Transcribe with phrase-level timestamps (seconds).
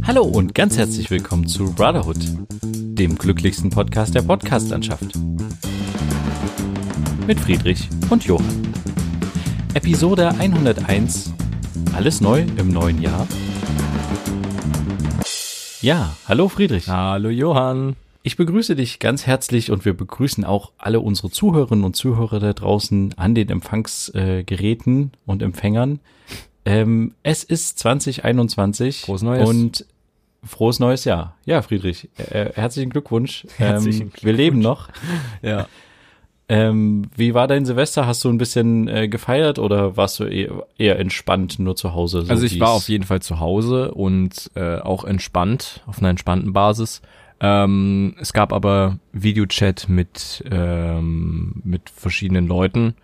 [0.00, 2.16] Hallo und ganz herzlich willkommen zu Brotherhood,
[2.62, 5.16] dem glücklichsten Podcast der Podcastlandschaft.
[7.26, 8.74] Mit Friedrich und Johann.
[9.74, 11.32] Episode 101.
[11.94, 13.28] Alles neu im neuen Jahr.
[15.80, 16.88] Ja, hallo Friedrich.
[16.88, 17.96] Hallo Johann.
[18.24, 22.52] Ich begrüße dich ganz herzlich und wir begrüßen auch alle unsere Zuhörerinnen und Zuhörer da
[22.52, 25.98] draußen an den Empfangsgeräten und Empfängern.
[26.64, 29.48] Ähm, es ist 2021 Frohes Neues.
[29.48, 29.86] und
[30.44, 31.36] frohes neues Jahr.
[31.44, 33.46] Ja, Friedrich, äh, herzlichen Glückwunsch.
[33.56, 34.24] Herzlichen ähm, Glückwunsch.
[34.24, 34.88] Wir leben noch.
[35.42, 35.66] Ja.
[36.48, 38.06] Ähm, wie war dein Silvester?
[38.06, 42.22] Hast du ein bisschen äh, gefeiert oder warst du eher, eher entspannt nur zu Hause?
[42.22, 46.10] so Also ich war auf jeden Fall zu Hause und äh, auch entspannt, auf einer
[46.10, 47.00] entspannten Basis.
[47.40, 52.94] Ähm, es gab aber Videochat mit, ähm, mit verschiedenen Leuten,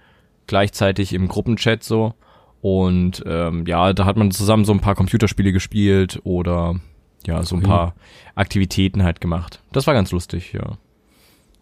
[0.47, 2.15] gleichzeitig im Gruppenchat so.
[2.61, 6.79] Und ähm, ja, da hat man zusammen so ein paar Computerspiele gespielt oder
[7.27, 7.69] ja, so ein Okay.
[7.69, 7.95] paar
[8.35, 9.61] Aktivitäten halt gemacht.
[9.73, 10.79] Das war ganz lustig, ja.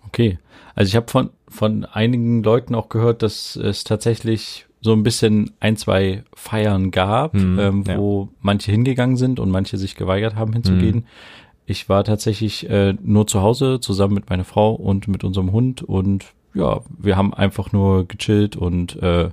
[0.07, 0.39] Okay.
[0.75, 5.53] Also ich habe von, von einigen Leuten auch gehört, dass es tatsächlich so ein bisschen
[5.59, 10.53] ein, zwei Feiern gab, Hm, ähm, wo manche hingegangen sind und manche sich geweigert haben
[10.53, 11.07] hinzugehen.
[11.65, 15.83] Ich war tatsächlich äh, nur zu Hause zusammen mit meiner Frau und mit unserem Hund
[15.83, 19.31] und ja, wir haben einfach nur gechillt und äh,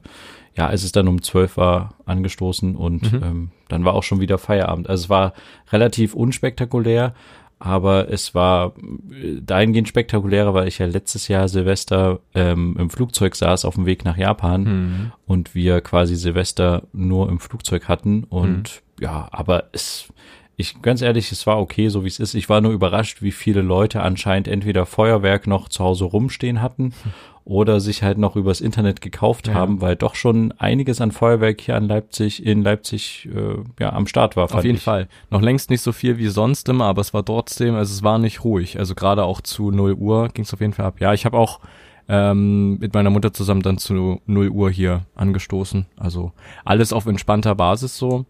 [0.55, 3.23] ja, als es dann um zwölf war, angestoßen und Mhm.
[3.23, 4.87] ähm, dann war auch schon wieder Feierabend.
[4.87, 5.33] Also es war
[5.71, 7.15] relativ unspektakulär,
[7.57, 8.73] aber es war
[9.11, 13.85] äh, dahingehend spektakulärer, weil ich ja letztes Jahr Silvester ähm, im Flugzeug saß auf dem
[13.87, 15.11] Weg nach Japan Mhm.
[15.25, 20.07] und wir quasi Silvester nur im Flugzeug hatten und ja, aber es
[20.55, 22.35] ich ganz ehrlich, es war okay, so wie es ist.
[22.35, 26.93] Ich war nur überrascht, wie viele Leute anscheinend entweder Feuerwerk noch zu Hause rumstehen hatten
[27.45, 29.55] oder sich halt noch übers Internet gekauft Ja.
[29.55, 34.07] haben, weil doch schon einiges an Feuerwerk hier an Leipzig, in Leipzig, äh, ja, am
[34.07, 34.45] Start war.
[34.45, 34.83] Auf jeden ich.
[34.83, 35.07] Fall.
[35.29, 38.19] Noch längst nicht so viel wie sonst immer, aber es war trotzdem, also es war
[38.19, 38.77] nicht ruhig.
[38.79, 41.01] Also gerade auch zu 0 Uhr ging es auf jeden Fall ab.
[41.01, 41.59] Ja, ich habe auch
[42.07, 45.85] ähm, mit meiner Mutter zusammen dann zu 0 Uhr hier angestoßen.
[45.97, 46.31] Also
[46.63, 48.25] alles auf entspannter Basis so.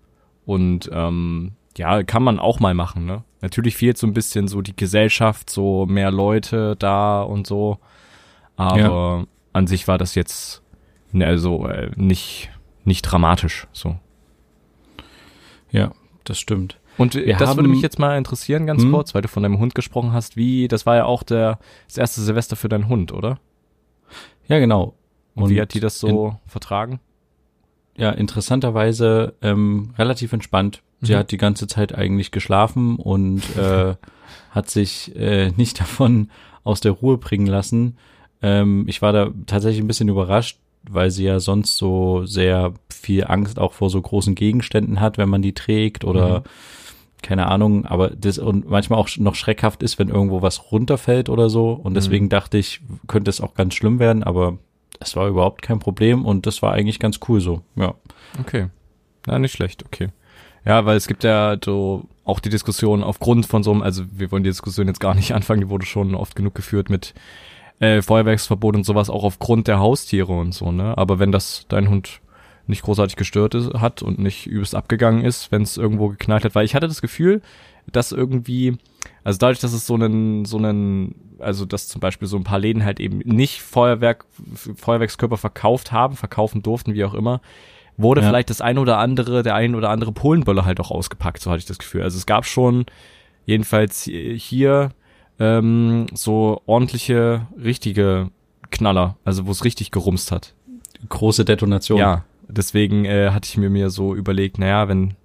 [0.45, 3.23] Und ähm, ja, kann man auch mal machen, ne?
[3.41, 7.77] Natürlich fehlt so ein bisschen so die Gesellschaft, so mehr Leute da und so.
[8.55, 10.61] Aber an sich war das jetzt
[11.11, 12.49] ne, also äh, nicht
[12.85, 13.97] nicht dramatisch so.
[15.71, 15.91] Ja,
[16.23, 16.79] das stimmt.
[16.97, 18.91] Und äh, Wir das würde haben- mich jetzt mal interessieren, ganz Hm?
[18.91, 20.35] kurz, weil du von deinem Hund gesprochen hast.
[20.37, 23.39] Wie, das war ja auch der, das erste Silvester für deinen Hund, oder?
[24.47, 24.93] Ja, genau.
[25.35, 26.99] Und, wie hat die das so vertragen?
[27.95, 30.81] ja, interessanterweise ähm, relativ entspannt.
[31.03, 31.17] Sie Mhm.
[31.17, 33.95] hat die ganze Zeit eigentlich geschlafen und äh,
[34.51, 36.29] hat sich äh, nicht davon
[36.63, 37.97] aus der Ruhe bringen lassen.
[38.41, 40.59] Ähm, ich war da tatsächlich ein bisschen überrascht,
[40.89, 45.29] weil sie ja sonst so sehr viel Angst auch vor so großen Gegenständen hat, wenn
[45.29, 46.43] man die trägt oder Mhm.
[47.21, 51.49] keine Ahnung, aber das und manchmal auch noch schreckhaft ist, wenn irgendwo was runterfällt oder
[51.49, 51.71] so.
[51.71, 54.57] Und deswegen dachte ich, könnte es auch ganz schlimm werden, aber
[54.99, 57.61] es war überhaupt kein Problem und das war eigentlich ganz cool so.
[57.77, 57.93] Ja.
[58.41, 58.67] Okay.
[59.25, 60.09] Na, nicht schlecht, okay.
[60.65, 64.31] Ja, weil es gibt ja so auch die Diskussion aufgrund von so einem, also wir
[64.31, 67.13] wollen die Diskussion jetzt gar nicht anfangen, die wurde schon oft genug geführt mit
[67.79, 70.97] äh, Feuerwerksverbot und sowas, auch aufgrund der Haustiere und so, ne?
[70.97, 72.21] Aber wenn das dein Hund
[72.65, 76.55] nicht großartig gestört ist, hat und nicht übelst abgegangen ist, wenn es irgendwo geknallt hat,
[76.55, 77.41] weil ich hatte das Gefühl,
[77.91, 78.77] dass irgendwie,
[79.25, 82.59] also dadurch, dass es so einen, so einen, also dass zum Beispiel so ein paar
[82.59, 84.25] Läden halt eben nicht Feuerwerk,
[84.55, 87.41] Feuerwerkskörper verkauft haben, verkaufen durften, wie auch immer,
[87.97, 88.27] wurde Ja.
[88.27, 91.59] vielleicht das ein oder andere, der ein oder andere Polenböller halt auch ausgepackt, so hatte
[91.59, 92.03] ich das Gefühl.
[92.03, 92.85] Also es gab schon
[93.45, 94.89] jedenfalls hier
[95.39, 98.29] ähm, so ordentliche, richtige
[98.71, 100.53] Knaller, also wo es richtig gerumst hat.
[101.09, 101.99] große Detonation.
[101.99, 105.15] Ja, deswegen äh, hatte ich mir mir so überlegt, naja, wenn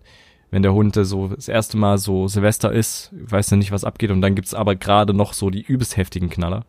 [0.51, 4.11] wenn der Hund so das erste Mal so Silvester ist, weiß er nicht, was abgeht
[4.11, 6.65] und dann gibt's aber gerade noch so die übelst heftigen Knaller.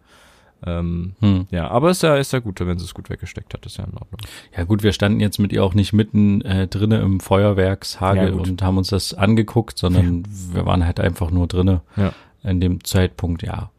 [0.66, 1.48] Ähm, Hm.
[1.52, 3.86] ja, aber ist ja, ist ja gut, wenn sie es gut weggesteckt hat, ist ja
[3.86, 4.20] in Ordnung.
[4.56, 8.34] Ja gut, wir standen jetzt mit ihr auch nicht mitten äh, drinne im Feuerwerkshagel Ja,
[8.36, 10.24] und haben uns das angeguckt, sondern
[10.54, 12.14] wir waren halt einfach nur drinne Ja.
[12.44, 13.70] in dem Zeitpunkt, ja.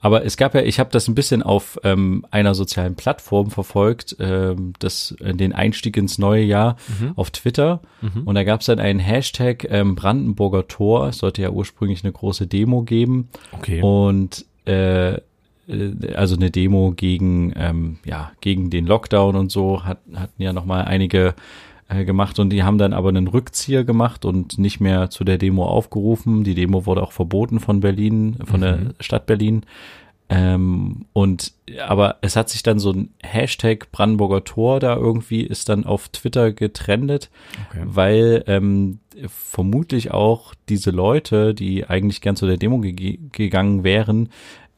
[0.00, 4.14] Aber es gab ja, ich habe das ein bisschen auf ähm, einer sozialen Plattform verfolgt,
[4.20, 7.12] ähm, das, äh, den Einstieg ins neue Jahr Mhm.
[7.16, 7.80] auf Twitter.
[8.26, 11.08] Und da gab es dann einen Hashtag ähm, Brandenburger Tor.
[11.08, 13.30] Es sollte ja ursprünglich eine große Demo geben.
[13.52, 13.80] Okay.
[13.80, 15.18] Und äh,
[16.14, 20.64] also eine Demo gegen ähm, ja gegen den Lockdown und so hat, hatten ja noch
[20.64, 21.34] mal einige
[21.88, 25.38] äh, gemacht und die haben dann aber einen Rückzieher gemacht und nicht mehr zu der
[25.38, 26.44] Demo aufgerufen.
[26.44, 29.64] Die Demo wurde auch verboten von Berlin, von der Stadt Berlin.
[30.30, 31.52] Ähm, und
[31.86, 36.08] aber es hat sich dann so ein Hashtag Brandenburger Tor da irgendwie ist dann auf
[36.08, 37.30] Twitter getrendet,
[37.68, 37.82] Okay.
[37.84, 44.30] weil ähm, vermutlich auch diese Leute, die eigentlich gern zu der Demo ge gegangen wären,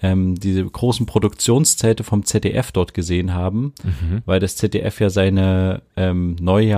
[0.03, 4.23] ähm, diese großen Produktionszelte vom ZDF dort gesehen haben, Mhm.
[4.27, 6.37] weil das ZDF ja seine ähm,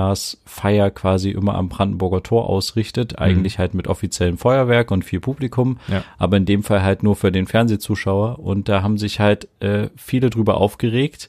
[0.08, 5.78] Neujahrsfeier quasi immer am Brandenburger Tor ausrichtet, eigentlich halt mit offiziellem Feuerwerk und viel Publikum,
[5.88, 6.04] Ja.
[6.18, 9.88] aber in dem Fall halt nur für den Fernsehzuschauer und da haben sich halt äh,
[9.96, 11.28] viele drüber aufgeregt,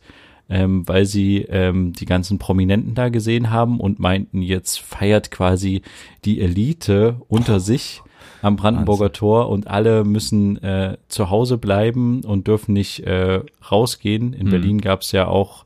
[0.50, 5.82] ähm, weil sie ähm, die ganzen Prominenten da gesehen haben und meinten, jetzt feiert quasi
[6.26, 8.02] die Elite unter sich
[8.42, 14.34] am Brandenburger Tor und alle müssen äh, zu Hause bleiben und dürfen nicht äh, rausgehen.
[14.34, 14.52] In Mhm.
[14.52, 15.66] Berlin gab es ja auch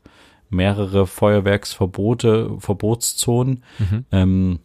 [0.50, 3.62] mehrere Feuerwerksverbote, Verbotszonen.
[3.78, 4.04] Mhm.
[4.12, 4.58] Ähm,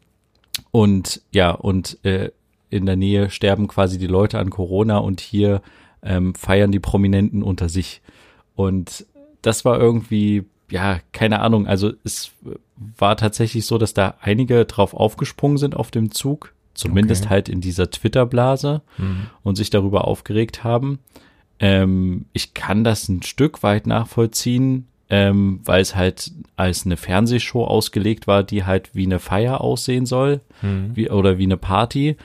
[0.71, 2.31] und ja, und äh,
[2.69, 5.61] in der Nähe sterben quasi die Leute an Corona und hier
[6.03, 8.01] ähm, feiern die Prominenten unter sich.
[8.55, 9.05] Und
[9.41, 12.31] das war irgendwie, ja, keine Ahnung, also es
[12.97, 17.29] war tatsächlich so, dass da einige drauf aufgesprungen sind auf dem Zug, zumindest Okay.
[17.29, 19.27] halt in dieser Twitter-Blase Mhm.
[19.43, 20.99] und sich darüber aufgeregt haben.
[21.59, 27.65] Ähm, ich kann das ein Stück weit nachvollziehen, ähm, weil es halt als eine Fernsehshow
[27.65, 30.91] ausgelegt war, die halt wie eine Feier aussehen soll, Mhm.
[30.95, 32.15] wie, oder wie eine Party.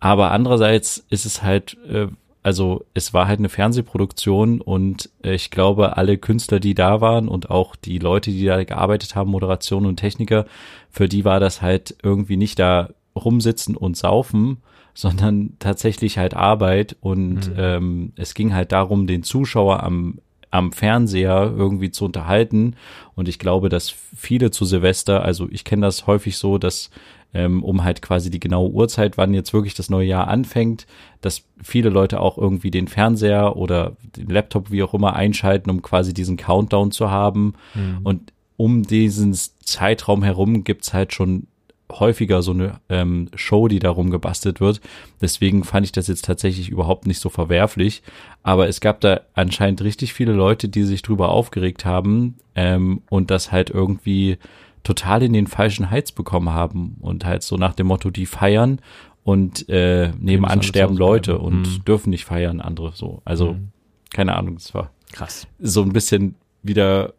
[0.00, 2.08] Aber andererseits ist es halt, äh,
[2.42, 7.28] also es war halt eine Fernsehproduktion und äh, ich glaube, alle Künstler, die da waren
[7.28, 10.46] und auch die Leute, die da gearbeitet haben, Moderation und Techniker,
[10.90, 14.58] für die war das halt irgendwie nicht da rumsitzen und saufen,
[14.94, 17.54] sondern tatsächlich halt Arbeit und Mhm.
[17.56, 20.18] ähm, es ging halt darum, den Zuschauer am
[20.50, 22.76] am Fernseher irgendwie zu unterhalten
[23.14, 26.90] und ich glaube, dass viele zu Silvester, also ich kenne das häufig so, dass
[27.32, 30.86] ähm, um halt quasi die genaue Uhrzeit, wann jetzt wirklich das neue Jahr anfängt,
[31.22, 35.80] dass viele Leute auch irgendwie den Fernseher oder den Laptop, wie auch immer, einschalten, um
[35.80, 37.54] quasi diesen Countdown zu haben.
[37.74, 38.00] Mhm.
[38.02, 41.46] Und um diesen Zeitraum herum gibt's halt schon
[41.90, 44.80] häufiger so eine ähm, Show, die darum gebastelt wird.
[45.20, 48.02] Deswegen fand ich das jetzt tatsächlich überhaupt nicht so verwerflich.
[48.42, 53.30] Aber es gab da anscheinend richtig viele Leute, die sich drüber aufgeregt haben ähm, und
[53.30, 54.38] das halt irgendwie
[54.84, 58.80] total in den falschen Heiz bekommen haben und halt so nach dem Motto, die feiern
[59.22, 61.84] und äh, nebenan sterben Leute und Mhm.
[61.84, 63.22] dürfen nicht feiern, andere so.
[63.24, 63.68] Also Mhm.
[64.12, 65.46] keine Ahnung, das war Krass.
[65.60, 67.12] so ein bisschen wieder,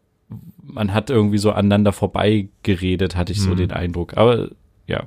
[0.62, 3.58] man hat irgendwie so aneinander vorbei geredet, hatte ich so Mhm.
[3.58, 4.18] den Eindruck.
[4.18, 4.50] Aber
[4.88, 5.04] ja,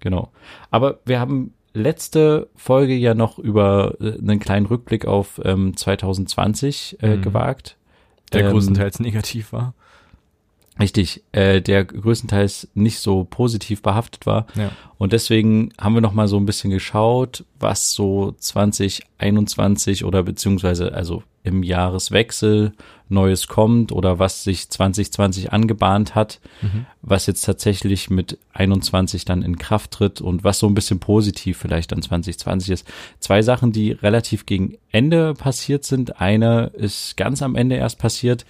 [0.00, 0.30] genau.
[0.70, 6.98] Aber wir haben letzte Folge ja noch über äh, einen kleinen Rückblick auf ähm, 2020
[7.02, 7.22] äh, Mhm.
[7.22, 7.76] gewagt.
[8.32, 9.74] Der Ähm, größtenteils negativ war.
[10.80, 14.46] Richtig, äh, der größtenteils nicht so positiv behaftet war.
[14.56, 14.70] Ja.
[14.98, 20.92] Und deswegen haben wir noch mal so ein bisschen geschaut, was so 2021 oder beziehungsweise
[20.92, 22.72] also im Jahreswechsel
[23.10, 26.86] Neues kommt oder was sich 2020 angebahnt hat, Mhm.
[27.02, 31.58] was jetzt tatsächlich mit 21 dann in Kraft tritt und was so ein bisschen positiv
[31.58, 32.88] vielleicht an 2020 ist.
[33.20, 36.20] Zwei Sachen, die relativ gegen Ende passiert sind.
[36.20, 38.46] Eine ist ganz am Ende erst passiert.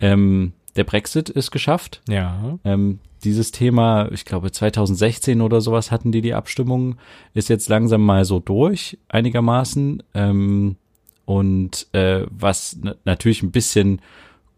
[0.00, 2.00] Ähm, der Brexit ist geschafft.
[2.08, 2.58] Ja.
[2.64, 6.96] Ähm, dieses Thema, ich glaube 2016 oder sowas hatten die die Abstimmung,
[7.34, 10.02] ist jetzt langsam mal so durch, einigermaßen.
[10.14, 10.76] Ähm,
[11.26, 14.00] und äh, was na- natürlich ein bisschen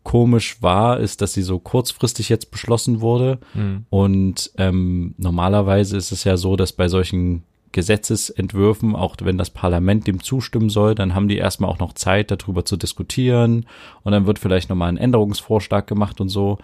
[0.05, 3.39] komisch war, ist, dass sie so kurzfristig jetzt beschlossen wurde.
[3.55, 3.85] Mhm.
[3.91, 10.07] Und ähm, normalerweise ist es ja so, dass bei solchen Gesetzesentwürfen, auch wenn das Parlament
[10.07, 13.67] dem zustimmen soll, dann haben die erstmal auch noch Zeit, darüber zu diskutieren
[14.03, 16.59] und dann wird vielleicht nochmal ein Änderungsvorschlag gemacht und so.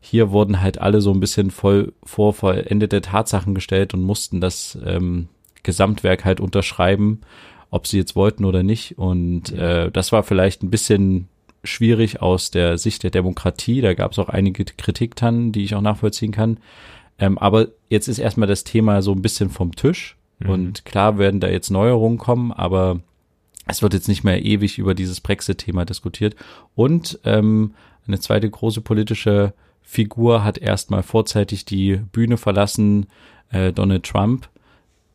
[0.00, 4.76] Hier wurden halt alle so ein bisschen voll vor vollendete Tatsachen gestellt und mussten das
[4.84, 5.28] ähm,
[5.62, 7.20] Gesamtwerk halt unterschreiben,
[7.70, 8.98] ob sie jetzt wollten oder nicht.
[8.98, 11.28] Und äh, das war vielleicht ein bisschen
[11.64, 13.80] schwierig aus der Sicht der Demokratie.
[13.80, 16.58] Da gab es auch einige Kritik dran, die ich auch nachvollziehen kann.
[17.18, 20.16] Ähm, aber jetzt ist erstmal das Thema so ein bisschen vom Tisch.
[20.38, 20.50] Mhm.
[20.50, 23.00] Und klar werden da jetzt Neuerungen kommen, aber
[23.66, 26.36] es wird jetzt nicht mehr ewig über dieses Brexit-Thema diskutiert.
[26.74, 27.74] Und ähm,
[28.06, 33.06] eine zweite große politische Figur hat erstmal vorzeitig die Bühne verlassen.
[33.50, 34.48] Äh, Donald Trump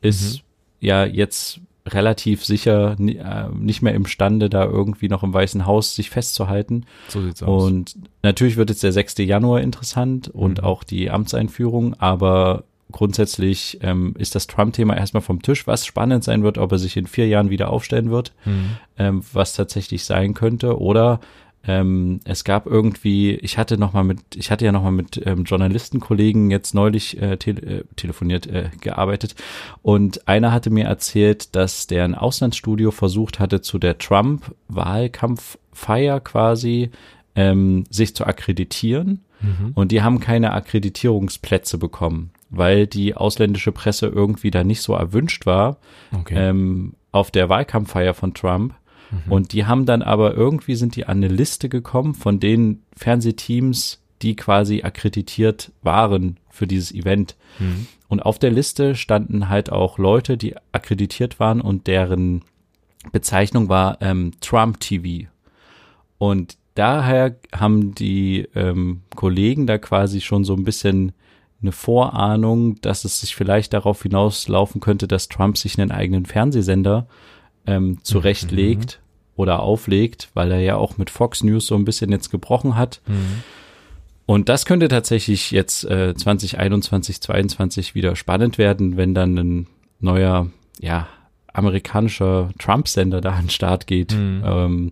[0.02, 0.44] ist
[0.80, 6.10] ja jetzt relativ sicher äh, nicht mehr imstande, da irgendwie noch im Weißen Haus sich
[6.10, 6.86] festzuhalten.
[7.10, 7.64] So sieht's aus.
[7.66, 9.16] Und natürlich wird jetzt der 6.
[9.20, 10.64] Januar interessant und Mhm.
[10.64, 15.68] auch die Amtseinführung, aber grundsätzlich ähm, ist das Trump-Thema erstmal vom Tisch.
[15.68, 18.70] Was spannend sein wird, ob er sich in vier Jahren wieder aufstellen wird, Mhm.
[18.98, 21.20] ähm, was tatsächlich sein könnte, oder
[21.66, 25.26] Ähm, es gab irgendwie, ich hatte noch mal mit, ich hatte ja noch mal mit
[25.26, 29.36] ähm, Journalistenkollegen jetzt neulich äh, tele äh, telefoniert, äh, gearbeitet
[29.82, 36.92] und einer hatte mir erzählt, dass der ein Auslandsstudio versucht hatte, zu der Trump-Wahlkampffeier quasi
[37.36, 39.72] ähm, sich zu akkreditieren mhm.
[39.74, 45.46] und die haben keine Akkreditierungsplätze bekommen, weil die ausländische Presse irgendwie da nicht so erwünscht
[45.46, 45.78] war
[46.12, 46.36] okay.
[46.36, 48.74] ähm, auf der Wahlkampffeier von Trump.
[49.26, 49.32] Mhm.
[49.32, 54.02] Und die haben dann aber irgendwie sind die an eine Liste gekommen von den Fernsehteams,
[54.22, 57.36] die quasi akkreditiert waren für dieses Event.
[57.60, 57.88] Mhm.
[58.08, 62.44] Und auf der Liste standen halt auch Leute, die akkreditiert waren und deren
[63.12, 65.28] Bezeichnung war ähm, Trump TV.
[66.18, 71.12] Und daher haben die ähm, Kollegen da quasi schon so ein bisschen
[71.62, 77.08] eine Vorahnung, dass es sich vielleicht darauf hinauslaufen könnte, dass Trump sich einen eigenen Fernsehsender
[77.66, 79.03] ähm, zurechtlegt mhm.
[79.36, 83.02] Oder auflegt, weil er ja auch mit Fox News so ein bisschen jetzt gebrochen hat.
[83.08, 83.44] Mhm.
[84.26, 89.68] Und das könnte tatsächlich jetzt äh, 2021, 2022 wieder spannend werden, wenn dann ein
[90.00, 90.48] neuer,
[90.80, 91.08] ja,
[91.52, 94.14] amerikanischer Trump-Sender da an den Start geht.
[94.14, 94.44] Mhm.
[94.46, 94.92] Ähm,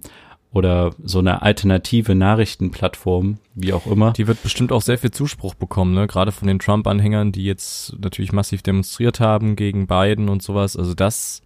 [0.53, 4.12] oder so eine alternative Nachrichtenplattform, wie auch immer.
[4.12, 6.07] Die wird bestimmt auch sehr viel Zuspruch bekommen, ne?
[6.07, 10.75] Gerade von den Trump-Anhängern, die jetzt natürlich massiv demonstriert haben gegen Biden und sowas.
[10.75, 11.41] Also das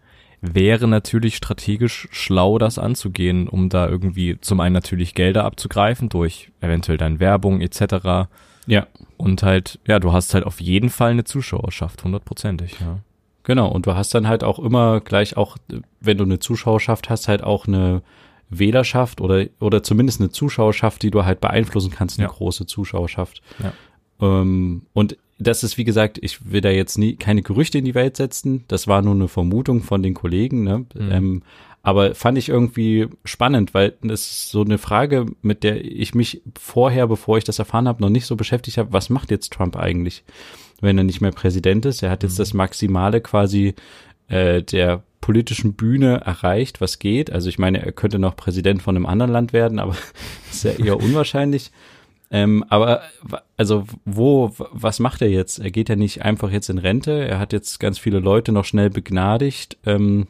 [0.53, 6.51] wäre natürlich strategisch schlau, das anzugehen, um da irgendwie zum einen natürlich Gelder abzugreifen durch
[6.61, 8.27] eventuell dann Werbung etc.
[8.67, 8.87] Ja.
[9.17, 12.99] Und halt, ja, du hast halt auf jeden Fall eine Zuschauerschaft, hundertprozentig, ja.
[13.43, 15.57] Genau, und du hast dann halt auch immer gleich auch,
[16.01, 18.01] wenn du eine Zuschauerschaft hast, halt auch eine
[18.49, 22.33] Wählerschaft oder, oder zumindest eine Zuschauerschaft, die du halt beeinflussen kannst, eine ja.
[22.33, 23.43] große Zuschauerschaft.
[23.59, 23.73] Ja.
[24.19, 27.95] Ähm, und das ist, wie gesagt, ich will da jetzt nie keine Gerüchte in die
[27.95, 28.63] Welt setzen.
[28.67, 30.63] Das war nur eine Vermutung von den Kollegen.
[30.63, 30.85] Ne?
[30.93, 31.11] Mhm.
[31.11, 31.43] Ähm,
[31.83, 36.41] aber fand ich irgendwie spannend, weil das ist so eine Frage, mit der ich mich
[36.57, 38.93] vorher, bevor ich das erfahren habe, noch nicht so beschäftigt habe.
[38.93, 40.23] Was macht jetzt Trump eigentlich,
[40.81, 42.01] wenn er nicht mehr Präsident ist?
[42.01, 42.43] Er hat jetzt mhm.
[42.43, 43.75] das Maximale quasi
[44.29, 47.31] äh, der politischen Bühne erreicht, was geht.
[47.31, 49.95] Also ich meine, er könnte noch Präsident von einem anderen Land werden, aber
[50.47, 51.71] das ist ja eher unwahrscheinlich.
[52.31, 53.01] Ähm, aber
[53.57, 55.59] also wo, was macht er jetzt?
[55.59, 57.27] Er geht ja nicht einfach jetzt in Rente.
[57.27, 60.27] Er hat jetzt ganz viele Leute noch schnell begnadigt, ähm,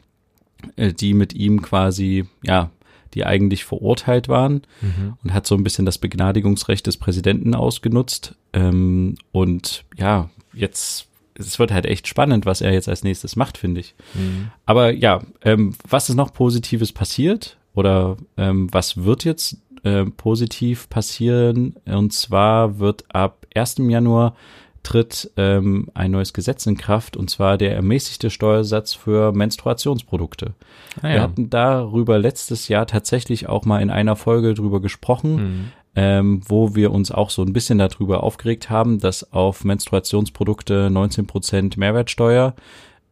[0.76, 2.70] äh, die mit ihm quasi, ja,
[3.14, 5.14] die eigentlich verurteilt waren mhm.
[5.24, 8.34] und hat so ein bisschen das Begnadigungsrecht des Präsidenten ausgenutzt.
[8.52, 13.58] Ähm, und ja, jetzt es wird halt echt spannend, was er jetzt als nächstes macht,
[13.58, 13.94] finde ich.
[14.14, 14.50] Mhm.
[14.64, 20.88] Aber ja, ähm, was ist noch Positives passiert oder ähm, was wird jetzt äh, positiv
[20.88, 21.76] passieren?
[21.86, 23.76] Und zwar wird ab 1.
[23.78, 24.34] Januar
[24.82, 30.54] tritt ähm, ein neues Gesetz in Kraft und zwar der ermäßigte Steuersatz für Menstruationsprodukte.
[31.02, 31.14] Ah, ja.
[31.14, 35.34] Wir hatten darüber letztes Jahr tatsächlich auch mal in einer Folge drüber gesprochen.
[35.34, 40.88] Mhm ähm, wo wir uns auch so ein bisschen darüber aufgeregt haben, dass auf Menstruationsprodukte
[40.88, 42.54] 19% Mehrwertsteuer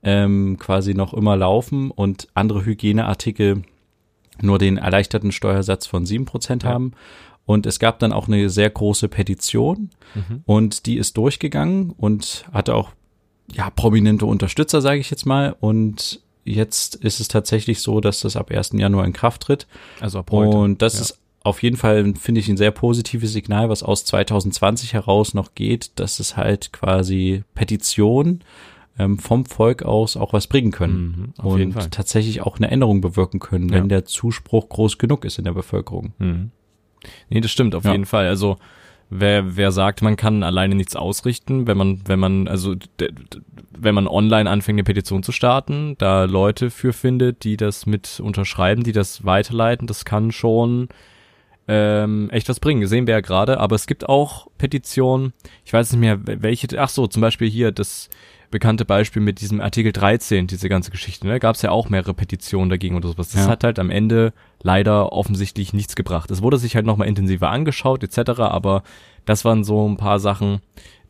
[0.02, 3.62] ähm, quasi noch immer laufen und andere Hygieneartikel
[4.40, 6.68] nur den erleichterten Steuersatz von 7% ja.
[6.68, 6.92] haben.
[7.46, 10.42] Und es gab dann auch eine sehr große Petition mhm.
[10.46, 12.92] und die ist durchgegangen und hatte auch
[13.52, 15.54] ja prominente Unterstützer, sage ich jetzt mal.
[15.60, 18.72] Und jetzt ist es tatsächlich so, dass das ab 1.
[18.74, 19.66] Januar in Kraft tritt.
[20.00, 20.56] Also ab heute.
[20.56, 21.00] Und das ja.
[21.02, 25.54] ist auf jeden Fall finde ich ein sehr positives Signal, was aus 2020 heraus noch
[25.54, 28.42] geht, dass es halt quasi Petitionen
[28.98, 33.40] ähm, vom Volk aus auch was bringen können mhm, und tatsächlich auch eine Änderung bewirken
[33.40, 33.88] können, wenn ja.
[33.88, 36.12] der Zuspruch groß genug ist in der Bevölkerung.
[36.18, 36.50] Mhm.
[37.28, 37.92] Nee, das stimmt auf ja.
[37.92, 38.26] jeden Fall.
[38.26, 38.56] Also
[39.10, 42.76] wer, wer sagt, man kann alleine nichts ausrichten, wenn man, wenn man, also
[43.76, 48.20] wenn man online anfängt, eine Petition zu starten, da Leute für findet, die das mit
[48.20, 50.88] unterschreiben, die das weiterleiten, das kann schon
[51.66, 52.86] ähm, echt was bringen.
[52.86, 55.32] Sehen wir ja gerade, aber es gibt auch Petitionen,
[55.64, 58.08] ich weiß nicht mehr, welche, ach so, zum Beispiel hier das
[58.54, 62.14] bekannte Beispiel mit diesem Artikel 13, diese ganze Geschichte, ne, gab es ja auch mehrere
[62.14, 63.30] Petitionen dagegen oder sowas.
[63.30, 63.50] Das ja.
[63.50, 64.32] hat halt am Ende
[64.62, 66.30] leider offensichtlich nichts gebracht.
[66.30, 68.84] Es wurde sich halt nochmal intensiver angeschaut, etc., aber
[69.24, 70.60] das waren so ein paar Sachen,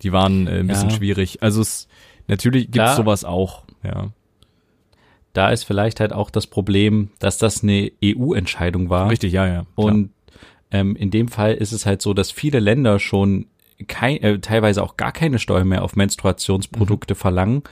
[0.03, 0.97] die waren äh, ein bisschen ja.
[0.97, 1.43] schwierig.
[1.43, 1.87] Also es
[2.29, 4.09] natürlich gibt es sowas auch, ja.
[5.35, 9.11] Da ist vielleicht halt auch das Problem, dass das eine EU-Entscheidung war.
[9.11, 9.67] Richtig, ja, ja.
[9.75, 9.87] Klar.
[9.87, 10.11] Und
[10.71, 13.47] ähm, in dem Fall ist es halt so, dass viele Länder schon
[13.89, 17.19] kein, äh, teilweise auch gar keine Steuer mehr auf Menstruationsprodukte mhm.
[17.19, 17.63] verlangen.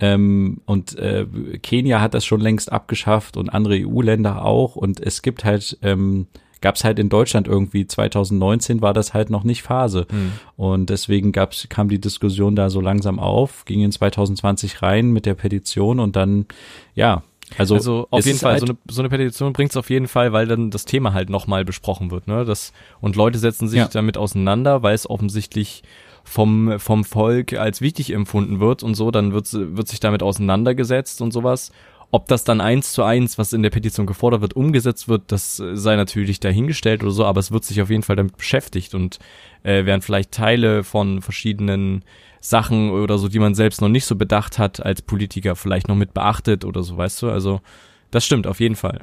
[0.00, 1.26] Ähm, und äh,
[1.62, 4.76] Kenia hat das schon längst abgeschafft und andere EU-Länder auch.
[4.76, 6.26] Und es gibt halt, ähm,
[6.60, 10.06] gab es halt in Deutschland irgendwie 2019 war das halt noch nicht Phase.
[10.10, 10.32] Mhm.
[10.56, 15.26] Und deswegen gab's, kam die Diskussion da so langsam auf, ging in 2020 rein mit
[15.26, 16.46] der Petition und dann,
[16.94, 17.22] ja,
[17.58, 20.08] Also, also auf jeden Fall, halt so eine, so eine Petition bringt es auf jeden
[20.08, 22.44] Fall, weil dann das Thema halt nochmal besprochen wird, ne?
[22.44, 23.88] Das, und Leute setzen sich ja.
[23.88, 25.82] damit auseinander, weil es offensichtlich
[26.24, 31.20] vom, vom Volk als wichtig empfunden wird und so, dann wird, wird sich damit auseinandergesetzt
[31.20, 31.70] und sowas.
[32.10, 35.56] Ob das dann eins zu eins, was in der Petition gefordert wird, umgesetzt wird, das
[35.56, 39.18] sei natürlich dahingestellt oder so, aber es wird sich auf jeden Fall damit beschäftigt und
[39.64, 42.04] äh, werden vielleicht Teile von verschiedenen
[42.44, 45.96] Sachen oder so, die man selbst noch nicht so bedacht hat als Politiker, vielleicht noch
[45.96, 47.30] mit beachtet oder so, weißt du?
[47.30, 47.62] Also
[48.10, 49.00] das stimmt auf jeden Fall.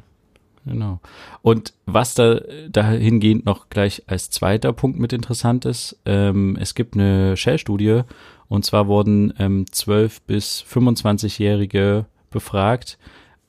[0.64, 1.00] Genau.
[1.42, 6.94] Und was da dahingehend noch gleich als zweiter Punkt mit interessant ist, ähm, es gibt
[6.94, 8.02] eine Shell-Studie
[8.46, 12.96] und zwar wurden ähm, 12 bis 25-Jährige befragt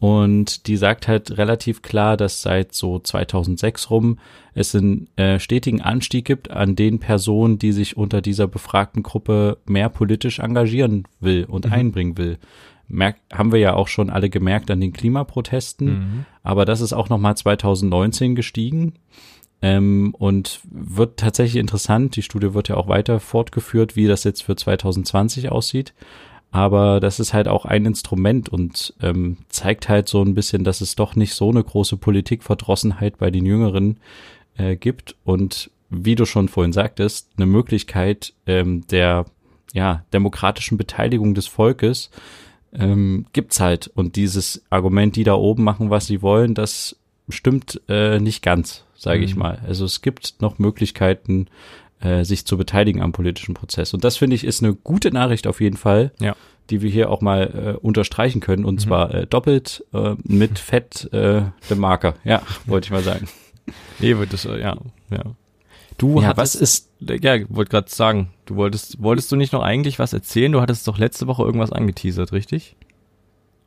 [0.04, 4.20] und die sagt halt relativ klar, dass seit so 2006 rum
[4.54, 9.60] es einen äh, stetigen Anstieg gibt an den Personen, die sich unter dieser befragten Gruppe
[9.66, 11.72] mehr politisch engagieren will und mhm.
[11.72, 12.38] einbringen will
[12.90, 15.88] merk, haben wir ja auch schon alle gemerkt an den Klimaprotesten.
[15.88, 16.26] Mhm.
[16.44, 18.96] Aber das ist auch nochmal 2019 gestiegen.
[19.62, 22.18] Ähm, und wird tatsächlich interessant.
[22.18, 25.94] Die Studie wird ja auch weiter fortgeführt, wie das jetzt für 2020 aussieht.
[26.54, 30.82] Aber das ist halt auch ein Instrument und ähm, zeigt halt so ein bisschen, dass
[30.82, 33.98] es doch nicht so eine große Politikverdrossenheit bei den Jüngeren
[34.56, 35.16] äh, gibt.
[35.24, 39.26] Und wie du schon vorhin sagtest, eine Möglichkeit ähm, der
[39.74, 42.12] ja, demokratischen Beteiligung des Volkes,
[42.72, 43.88] ähm, gibt's halt.
[43.88, 46.96] Und dieses Argument, die da oben machen, was sie wollen, das
[47.30, 49.26] stimmt äh, nicht ganz, sage mhm.
[49.26, 49.60] ich mal.
[49.66, 51.48] Also es gibt noch Möglichkeiten,
[52.04, 53.94] äh, sich zu beteiligen am politischen Prozess.
[53.94, 56.36] Und das finde ich ist eine gute Nachricht auf jeden Fall, ja.
[56.70, 58.66] die wir hier auch mal äh, unterstreichen können.
[58.66, 58.80] Und mhm.
[58.80, 62.16] zwar äh, doppelt äh, mit Fett äh, dem Marker.
[62.24, 63.28] Ja, wollte ich mal sagen.
[64.00, 64.78] Nee, das, äh, ja,
[65.10, 65.24] ja.
[65.98, 69.62] Du ja, hattest, was ist, ja, wollte gerade sagen, du wolltest, wolltest du nicht noch
[69.62, 70.52] eigentlich was erzählen?
[70.52, 72.76] Du hattest doch letzte Woche irgendwas angeteasert, richtig?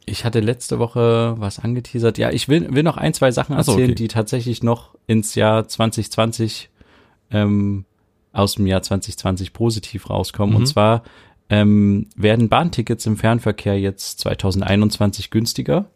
[0.04, 2.18] Ich hatte letzte Woche was angeteasert.
[2.18, 3.94] Ja, ich will, will noch ein, zwei Sachen erzählen, so, okay.
[3.94, 6.68] die tatsächlich noch ins Jahr 2020,
[7.30, 7.85] ähm,
[8.36, 10.54] aus dem Jahr 2020 positiv rauskommen.
[10.54, 10.60] Mhm.
[10.60, 11.02] Und zwar
[11.48, 15.86] ähm, werden Bahntickets im Fernverkehr jetzt 2021 günstiger.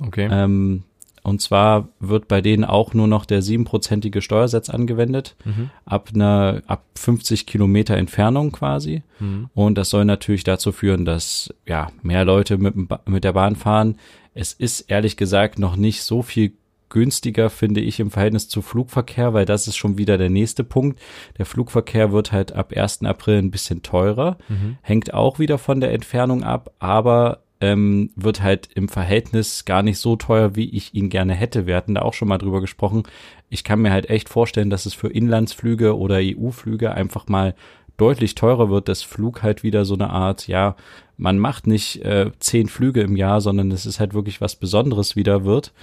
[0.00, 0.28] Okay.
[0.30, 0.84] Ähm,
[1.22, 5.70] und zwar wird bei denen auch nur noch der siebenprozentige Steuersatz angewendet, mhm.
[5.84, 9.02] ab einer, ab 50 Kilometer Entfernung quasi.
[9.18, 9.50] Mhm.
[9.54, 12.74] Und das soll natürlich dazu führen, dass, ja, mehr Leute mit,
[13.06, 13.96] mit der Bahn fahren.
[14.32, 16.52] Es ist ehrlich gesagt noch nicht so viel
[16.90, 21.00] günstiger, finde ich, im Verhältnis zu Flugverkehr, weil das ist schon wieder der nächste Punkt.
[21.38, 23.02] Der Flugverkehr wird halt ab 1.
[23.04, 24.76] April ein bisschen teurer, mhm.
[24.82, 29.98] hängt auch wieder von der Entfernung ab, aber ähm, wird halt im Verhältnis gar nicht
[29.98, 31.66] so teuer, wie ich ihn gerne hätte.
[31.66, 33.02] Wir hatten da auch schon mal drüber gesprochen.
[33.50, 37.54] Ich kann mir halt echt vorstellen, dass es für Inlandsflüge oder EU-Flüge einfach mal
[37.98, 40.74] deutlich teurer wird, dass Flug halt wieder so eine Art, ja,
[41.18, 45.16] man macht nicht äh, zehn Flüge im Jahr, sondern es ist halt wirklich was Besonderes
[45.16, 45.74] wieder wird.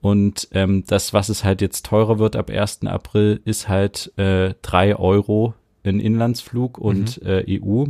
[0.00, 2.86] Und ähm, das, was es halt jetzt teurer wird ab 1.
[2.86, 7.28] April, ist halt äh, drei Euro in Inlandsflug und mhm.
[7.28, 7.84] äh, EU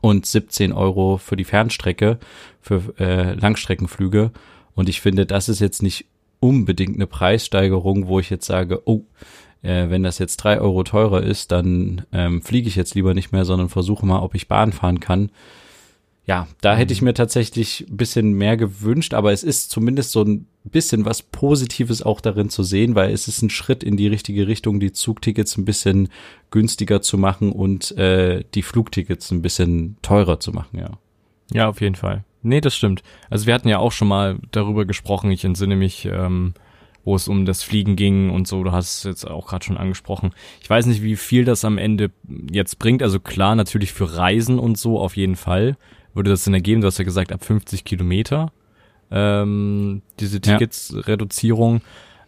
[0.00, 2.18] und 17 Euro für die Fernstrecke,
[2.60, 4.30] für äh, Langstreckenflüge.
[4.74, 6.06] Und ich finde, das ist jetzt nicht
[6.38, 9.02] unbedingt eine Preissteigerung, wo ich jetzt sage, oh,
[9.62, 13.32] äh, wenn das jetzt drei Euro teurer ist, dann ähm, fliege ich jetzt lieber nicht
[13.32, 15.30] mehr, sondern versuche mal, ob ich Bahn fahren kann
[16.26, 17.06] ja, da hätte ich mhm.
[17.06, 22.02] mir tatsächlich ein bisschen mehr gewünscht, aber es ist zumindest so ein bisschen was Positives
[22.02, 25.56] auch darin zu sehen, weil es ist ein Schritt in die richtige Richtung, die Zugtickets
[25.56, 26.08] ein bisschen
[26.50, 30.90] günstiger zu machen und äh, die Flugtickets ein bisschen teurer zu machen, ja.
[31.52, 32.24] Ja, auf jeden Fall.
[32.42, 33.04] Nee, das stimmt.
[33.30, 36.54] Also wir hatten ja auch schon mal darüber gesprochen, ich entsinne mich, ähm,
[37.04, 39.76] wo es um das Fliegen ging und so, du hast es jetzt auch gerade schon
[39.76, 40.32] angesprochen.
[40.60, 42.10] Ich weiß nicht, wie viel das am Ende
[42.50, 43.00] jetzt bringt.
[43.04, 45.76] Also klar, natürlich für Reisen und so auf jeden Fall
[46.16, 46.80] würde das denn ergeben?
[46.80, 48.52] Du hast ja gesagt, ab 50 Kilometer
[49.10, 51.80] ähm, diese Tickets-Reduzierung.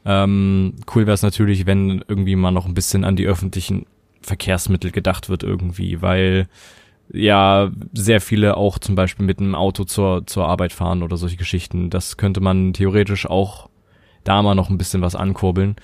[0.04, 3.86] Ähm, cool wäre es natürlich, wenn irgendwie mal noch ein bisschen an die öffentlichen
[4.22, 6.48] Verkehrsmittel gedacht wird irgendwie, weil
[7.12, 11.36] ja sehr viele auch zum Beispiel mit einem Auto zur, zur Arbeit fahren oder solche
[11.36, 11.90] Geschichten.
[11.90, 13.68] Das könnte man theoretisch auch
[14.24, 15.76] da mal noch ein bisschen was ankurbeln.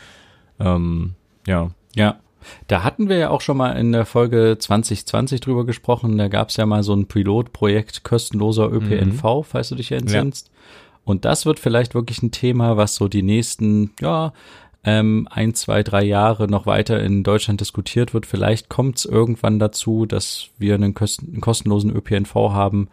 [0.61, 1.15] Ähm,
[1.47, 1.71] ja.
[1.95, 2.19] Ja.
[2.67, 6.19] Da hatten wir ja auch schon mal in der Folge 2020 drüber gesprochen.
[6.19, 9.45] Da gab es ja mal so ein Pilotprojekt kostenloser ÖPNV, mhm.
[9.45, 10.49] falls du dich entsinnst.
[10.49, 10.55] Ja.
[11.05, 14.33] Und das wird vielleicht wirklich ein Thema, was so die nächsten, ja,
[14.85, 18.27] ähm, ein, zwei, drei Jahre noch weiter in Deutschland diskutiert wird.
[18.27, 22.89] Vielleicht kommt es irgendwann dazu, dass wir einen, einen kostenlosen ÖPNV haben,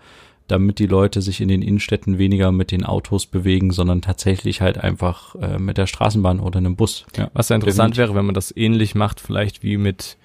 [0.47, 4.77] damit die Leute sich in den Innenstädten weniger mit den Autos bewegen, sondern tatsächlich halt
[4.77, 7.05] einfach äh, mit der Straßenbahn oder einem Bus.
[7.15, 10.17] Ja, Was ja interessant wäre, wenn man das ähnlich macht, vielleicht wie mit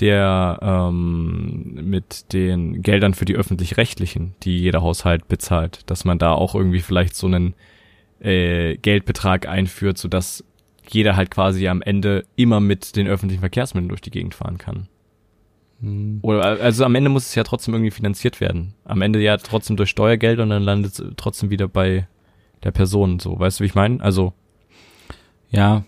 [0.00, 6.32] der ähm, mit den Geldern für die öffentlich-rechtlichen, die jeder Haushalt bezahlt, dass man da
[6.32, 7.54] auch irgendwie vielleicht so einen
[8.20, 10.44] äh, Geldbetrag einführt, sodass
[10.88, 14.88] jeder halt quasi am Ende immer mit den öffentlichen Verkehrsmitteln durch die Gegend fahren kann.
[15.84, 16.18] Hm.
[16.22, 18.74] Oder also am Ende muss es ja trotzdem irgendwie finanziert werden.
[18.84, 22.08] Am Ende ja trotzdem durch Steuergeld und dann landet es trotzdem wieder bei
[22.62, 23.20] der Person.
[23.20, 24.00] So, weißt du, wie ich meine?
[24.00, 24.32] Also
[25.50, 25.84] Ja,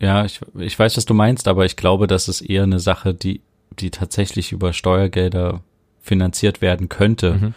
[0.00, 3.14] ja, ich, ich weiß, was du meinst, aber ich glaube, das ist eher eine Sache,
[3.14, 3.40] die,
[3.78, 5.62] die tatsächlich über Steuergelder
[6.00, 7.34] finanziert werden könnte.
[7.34, 7.54] Mhm.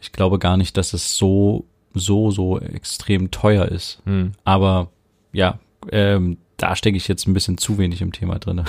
[0.00, 4.02] Ich glaube gar nicht, dass es so, so, so extrem teuer ist.
[4.04, 4.32] hm.
[4.44, 4.90] Aber
[5.32, 5.58] ja,
[5.90, 8.64] ähm, da stecke ich jetzt ein bisschen zu wenig im Thema drinne.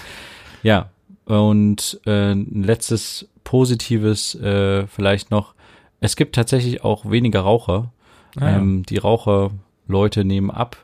[0.62, 0.90] ja,
[1.24, 5.54] und äh, ein letztes positives äh, vielleicht noch.
[6.00, 7.92] Es gibt tatsächlich auch weniger Raucher.
[8.36, 8.56] Ah, ja.
[8.56, 10.76] ähm, die Raucherleute nehmen ab.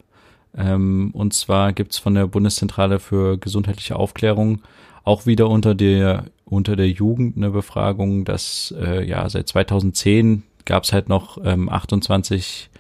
[0.57, 4.63] Ähm, und zwar gibt's von der Bundeszentrale für gesundheitliche Aufklärung
[5.05, 10.93] auch wieder unter der unter der Jugend eine Befragung, dass äh, ja seit 2010 gab's
[10.93, 12.71] halt noch ähm, 28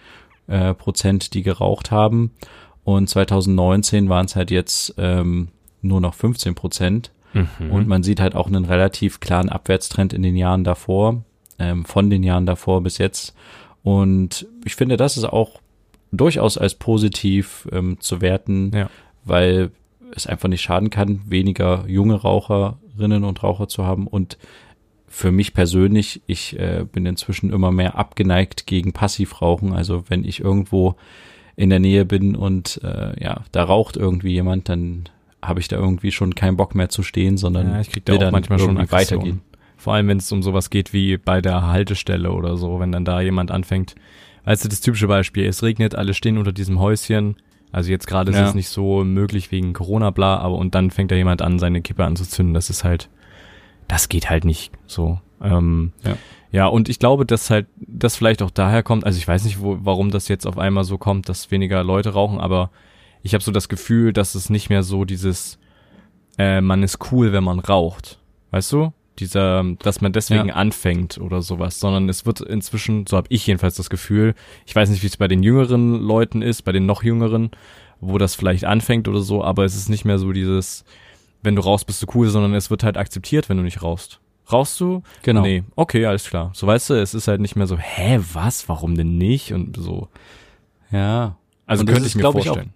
[0.47, 2.31] äh, Prozent, die geraucht haben
[2.85, 5.49] und 2019 waren es halt jetzt ähm,
[5.83, 7.71] nur noch 15 Prozent Mhm.
[7.71, 11.23] und man sieht halt auch einen relativ klaren Abwärtstrend in den Jahren davor,
[11.59, 13.35] ähm, von den Jahren davor bis jetzt.
[13.83, 15.61] Und ich finde, das ist auch
[16.13, 18.91] durchaus als positiv ähm, zu werten, Ja.
[19.25, 19.71] weil
[20.15, 24.07] es einfach nicht schaden kann, weniger junge Raucherinnen und Raucher zu haben.
[24.07, 24.39] Und
[25.07, 29.73] für mich persönlich, ich äh, bin inzwischen immer mehr abgeneigt gegen Passivrauchen.
[29.73, 30.97] Also wenn ich irgendwo
[31.57, 35.05] in der Nähe bin und äh, ja, da raucht irgendwie jemand, dann
[35.43, 38.13] habe ich da irgendwie schon keinen Bock mehr zu stehen, sondern Ja, ich krieg da
[38.13, 39.41] will auch dann manchmal schon weitergehen.
[39.77, 43.05] Vor allem, wenn es um sowas geht wie bei der Haltestelle oder so, wenn dann
[43.05, 43.95] da jemand anfängt.
[44.45, 47.37] Weißt du, das typische Beispiel, es regnet, alle stehen unter diesem Häuschen.
[47.71, 48.49] Also jetzt gerade ist Ja.
[48.49, 51.83] es nicht so möglich wegen Corona, bla, aber und dann fängt da jemand an, seine
[51.83, 52.55] Kippe anzuzünden.
[52.55, 53.09] Das ist halt,
[53.87, 55.21] das geht halt nicht so.
[55.43, 56.17] Ähm, Ja.
[56.51, 59.61] ja, und ich glaube, dass halt, das vielleicht auch daher kommt, also ich weiß nicht,
[59.61, 62.71] wo, warum das jetzt auf einmal so kommt, dass weniger Leute rauchen, aber
[63.23, 65.59] ich habe so das Gefühl, dass es nicht mehr so dieses,
[66.39, 68.19] äh, man ist cool, wenn man raucht.
[68.51, 68.93] Weißt du?
[69.19, 70.55] Dieser, dass man deswegen Ja.
[70.55, 74.91] anfängt oder sowas, sondern es wird inzwischen, so habe ich jedenfalls das Gefühl, ich weiß
[74.91, 77.51] nicht, wie es bei den jüngeren Leuten ist, bei den noch jüngeren,
[78.01, 80.85] wo das vielleicht anfängt oder so, aber es ist nicht mehr so dieses,
[81.43, 84.21] wenn du rauchst, bist du cool, sondern es wird halt akzeptiert, wenn du nicht rauchst.
[84.53, 85.03] Rauchst du?
[85.23, 85.43] Genau.
[85.43, 86.53] Nee, okay, alles klar.
[86.55, 89.53] So weißt du, es ist halt nicht mehr so, hä, was, warum denn nicht?
[89.53, 90.09] Und so.
[90.93, 91.37] Ja.
[91.67, 92.73] Also Und könnte ich mir vorstellen.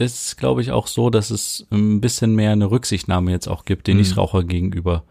[0.00, 3.86] Ist, glaube ich, auch so, dass es ein bisschen mehr eine Rücksichtnahme jetzt auch gibt,
[3.86, 4.02] den Mhm.
[4.02, 5.04] Nichtraucher gegenüber.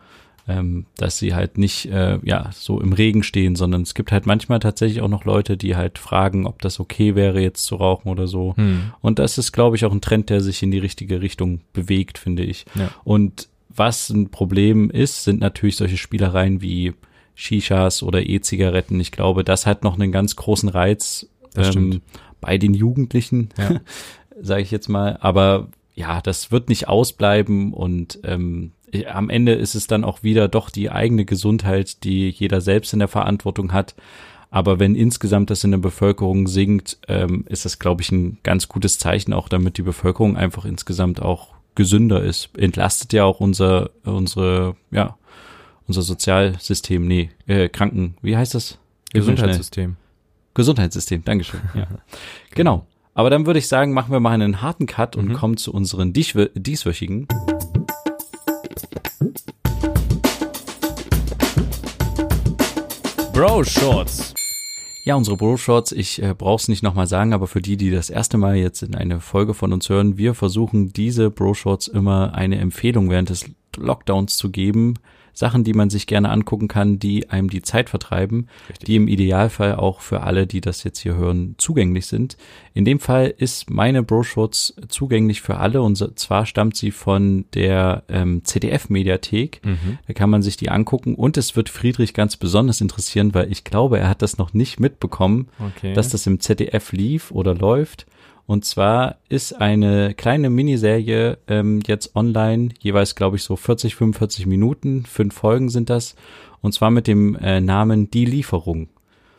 [0.48, 4.26] Ähm, dass sie halt nicht, äh, ja, so im Regen stehen, sondern es gibt halt
[4.26, 8.10] manchmal tatsächlich auch noch Leute, die halt fragen, ob das okay wäre, jetzt zu rauchen
[8.10, 8.56] oder so.
[8.58, 8.92] Hm.
[9.00, 12.18] Und das ist, glaube ich, auch ein Trend, der sich in die richtige Richtung bewegt,
[12.18, 12.66] finde ich.
[12.74, 12.90] Ja.
[13.04, 16.94] Und was ein Problem ist, sind natürlich solche Spielereien wie
[17.36, 19.00] Shishas oder E-Zigaretten.
[19.00, 22.02] Ich glaube, das hat noch einen ganz großen Reiz ähm,
[22.42, 23.80] bei den Jugendlichen, Ja.
[24.42, 25.18] sage ich jetzt mal.
[25.22, 28.72] Aber ja, das wird nicht ausbleiben und ähm,
[29.12, 33.00] am Ende ist es dann auch wieder doch die eigene Gesundheit, die jeder selbst in
[33.00, 33.96] der Verantwortung hat.
[34.52, 38.68] Aber wenn insgesamt das in der Bevölkerung sinkt, ähm, ist das, glaube ich, ein ganz
[38.68, 42.58] gutes Zeichen, auch damit die Bevölkerung einfach insgesamt auch gesünder ist.
[42.58, 45.18] Entlastet ja auch unser, unsere, ja,
[45.88, 48.80] unser Sozialsystem, nee, äh, Kranken, wie heißt das?
[49.14, 49.98] Gesundheitssystem.
[50.56, 51.62] Gesundheitssystem, Dankeschön.
[51.76, 51.88] Ja.
[52.52, 52.86] genau.
[53.20, 55.34] Aber dann würde ich sagen, machen wir mal einen harten Cut und Mhm.
[55.34, 57.28] kommen zu unseren dieswö- dieswöchigen.
[63.34, 64.34] Bro Shorts.
[65.06, 68.38] Ja, unsere Bro-Shorts, ich äh, brauch's nicht nochmal sagen, aber für die, die das erste
[68.38, 73.10] Mal jetzt in eine Folge von uns hören, wir versuchen diese Bro-Shorts immer eine Empfehlung
[73.10, 74.96] während des Lockdowns zu geben.
[75.40, 78.86] Sachen, die man sich gerne angucken kann, die einem die Zeit vertreiben, Richtig.
[78.86, 82.36] die im Idealfall auch für alle, die das jetzt hier hören, zugänglich sind.
[82.74, 88.04] In dem Fall ist meine Bro-Shorts zugänglich für alle und zwar stammt sie von der
[88.10, 89.62] ähm, CDF-Mediathek.
[89.64, 89.98] Mhm.
[90.08, 93.64] Da kann man sich die angucken und es wird Friedrich ganz besonders interessieren, weil ich
[93.64, 95.94] glaube, er hat das noch nicht mitbekommen, Okay.
[95.94, 98.06] dass das im ZDF lief oder läuft.
[98.50, 104.48] Und zwar ist eine kleine Miniserie ähm, jetzt online, jeweils glaube ich so 40, 45
[104.48, 106.16] Minuten, fünf Folgen sind das,
[106.62, 108.90] und zwar mit dem äh, Namen Die Lieferung.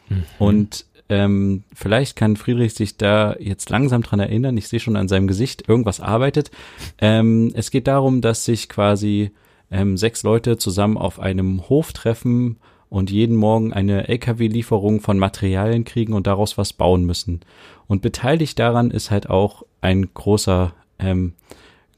[0.09, 0.23] Mhm.
[0.39, 4.57] Und ähm, vielleicht kann Friedrich sich da jetzt langsam dran erinnern.
[4.57, 6.53] Ich sehe schon an seinem Gesicht, irgendwas arbeitet.
[6.99, 9.33] Ähm, es geht darum, dass sich quasi
[9.73, 12.59] ähm, sechs Leute zusammen auf einem Hof treffen
[12.91, 17.41] und jeden Morgen eine LKW-Lieferung von Materialien kriegen und daraus was bauen müssen.
[17.87, 21.33] Und beteiligt daran ist halt auch ein großer ähm,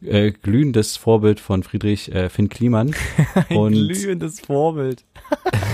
[0.05, 2.94] äh, glühendes Vorbild von Friedrich äh, Finn Kliman.
[3.48, 5.05] Ein und glühendes Vorbild.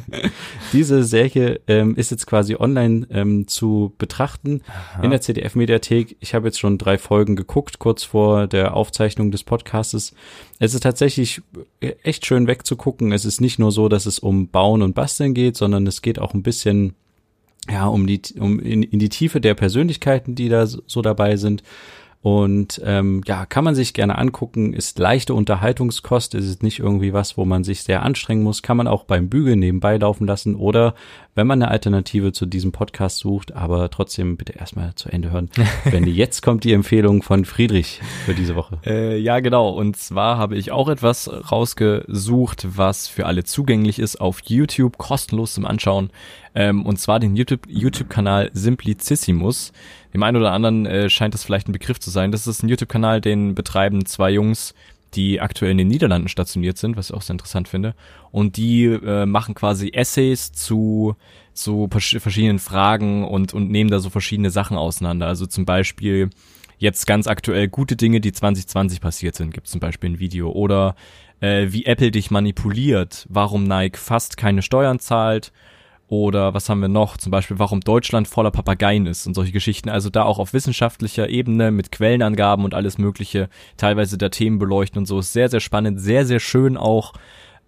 [0.72, 5.02] Diese Serie ähm, ist jetzt quasi online ähm, zu betrachten Aha.
[5.02, 6.16] in der ZDF-Mediathek.
[6.20, 10.14] Ich habe jetzt schon drei Folgen geguckt, kurz vor der Aufzeichnung des Podcastes.
[10.58, 11.42] Es ist tatsächlich
[11.80, 13.12] echt schön wegzugucken.
[13.12, 16.18] Es ist nicht nur so, dass es um Bauen und Basteln geht, sondern es geht
[16.18, 16.94] auch ein bisschen
[17.70, 21.62] ja um die um in, in die Tiefe der Persönlichkeiten, die da so dabei sind.
[22.22, 27.12] Und ähm, ja, kann man sich gerne angucken, ist leichte Unterhaltungskost, ist es nicht irgendwie
[27.12, 30.54] was, wo man sich sehr anstrengen muss, kann man auch beim Bügeln nebenbei laufen lassen
[30.54, 30.94] oder
[31.34, 35.50] wenn man eine Alternative zu diesem Podcast sucht, aber trotzdem bitte erstmal zu Ende hören.
[35.84, 38.78] Wenn jetzt kommt die Empfehlung von Friedrich für diese Woche.
[38.84, 39.70] Äh, ja, genau.
[39.70, 45.54] Und zwar habe ich auch etwas rausgesucht, was für alle zugänglich ist auf YouTube, kostenlos
[45.54, 46.10] zum Anschauen.
[46.54, 49.72] Ähm, und zwar den YouTube-Kanal YouTube Simplicissimus.
[50.12, 52.30] Dem einen oder anderen äh, scheint das vielleicht ein Begriff zu sein.
[52.30, 54.74] Das ist ein YouTube-Kanal, den betreiben zwei Jungs,
[55.14, 57.94] die aktuell in den Niederlanden stationiert sind, was ich auch sehr interessant finde.
[58.30, 61.16] Und die äh, machen quasi Essays zu
[61.54, 65.26] so verschiedenen Fragen und, und nehmen da so verschiedene Sachen auseinander.
[65.26, 66.30] Also zum Beispiel
[66.78, 70.50] jetzt ganz aktuell gute Dinge, die 2020 passiert sind, gibt zum Beispiel ein Video.
[70.50, 70.96] Oder
[71.40, 75.52] äh, wie Apple dich manipuliert, warum Nike fast keine Steuern zahlt
[76.12, 77.16] oder was haben wir noch?
[77.16, 79.88] Zum Beispiel, warum Deutschland voller Papageien ist und solche Geschichten.
[79.88, 83.48] Also da auch auf wissenschaftlicher Ebene mit Quellenangaben und alles Mögliche,
[83.78, 85.20] teilweise der Themen beleuchten und so.
[85.20, 87.14] Ist sehr, sehr spannend, sehr, sehr schön auch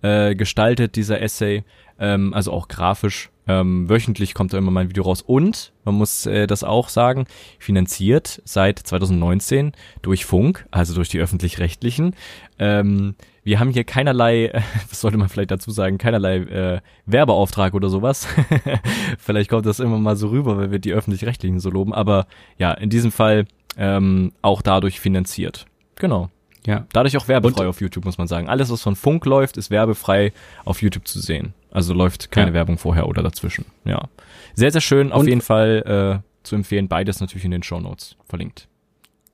[0.03, 1.65] äh, gestaltet, dieser Essay.
[1.99, 3.31] Ähm, also auch grafisch.
[3.49, 5.23] Ähm, wöchentlich kommt da immer mein Video raus.
[5.23, 7.25] Und, man muss äh, das auch sagen,
[7.59, 12.15] finanziert seit 2019 durch Funk, also durch die öffentlich-rechtlichen.
[12.59, 14.51] Ähm, wir haben hier keinerlei,
[14.89, 18.27] was sollte man vielleicht dazu sagen, keinerlei äh, Werbeauftrag oder sowas.
[19.19, 21.95] vielleicht kommt das immer mal so rüber, wenn wir die öffentlich-rechtlichen so loben.
[21.95, 22.27] Aber
[22.59, 25.67] ja, in diesem Fall ähm, auch dadurch finanziert.
[25.97, 26.31] Genau.
[26.67, 26.87] Ja.
[26.93, 28.49] Dadurch auch werbefrei Und, auf YouTube, muss man sagen.
[28.49, 30.33] Alles, was von Funk läuft, ist werbefrei
[30.65, 31.53] auf YouTube zu sehen.
[31.71, 32.55] Also läuft keine ja.
[32.55, 33.67] Werbung vorher oder dazwischen.
[33.85, 34.09] Ja.
[34.55, 35.13] Sehr, sehr schön.
[35.13, 36.89] Auf jeden Fall äh, zu empfehlen.
[36.89, 38.69] Beides natürlich in den Show Notes verlinkt.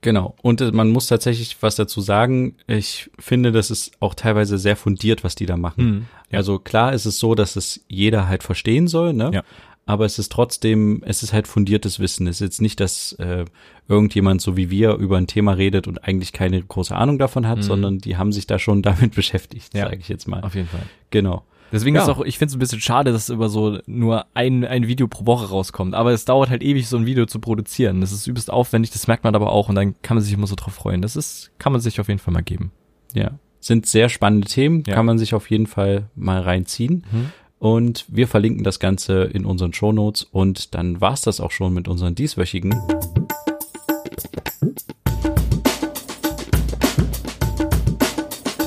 [0.01, 0.35] Genau.
[0.41, 2.55] Und äh, man muss tatsächlich was dazu sagen.
[2.67, 5.85] Ich finde, das ist auch teilweise sehr fundiert, was die da machen.
[5.85, 6.39] Mhm, ja.
[6.39, 9.31] Also klar ist es so, dass es jeder halt verstehen soll, ne?
[9.33, 9.43] Ja.
[9.85, 12.27] Aber es ist trotzdem, es ist halt fundiertes Wissen.
[12.27, 13.45] Es ist jetzt nicht, dass äh,
[13.87, 17.57] irgendjemand so wie wir über ein Thema redet und eigentlich keine große Ahnung davon hat,
[17.57, 17.63] mhm.
[17.63, 20.41] sondern die haben sich da schon damit beschäftigt, ja, sage ich jetzt mal.
[20.41, 20.83] Auf jeden Fall.
[21.09, 21.43] Genau.
[21.71, 22.03] Deswegen ja.
[22.03, 25.07] ist auch, ich finde es ein bisschen schade, dass über so nur ein, ein Video
[25.07, 25.95] pro Woche rauskommt.
[25.95, 28.01] Aber es dauert halt ewig, so ein Video zu produzieren.
[28.01, 30.47] Das ist übelst aufwendig, das merkt man aber auch und dann kann man sich immer
[30.47, 31.01] so drauf freuen.
[31.01, 32.71] Das ist, kann man sich auf jeden Fall mal geben.
[33.13, 33.31] Ja.
[33.59, 34.95] Sind sehr spannende Themen, ja.
[34.95, 37.05] kann man sich auf jeden Fall mal reinziehen.
[37.11, 37.31] Mhm.
[37.59, 41.73] Und wir verlinken das Ganze in unseren Show Notes und dann war's das auch schon
[41.73, 42.73] mit unseren dieswöchigen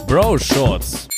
[0.06, 1.08] Bro Shorts.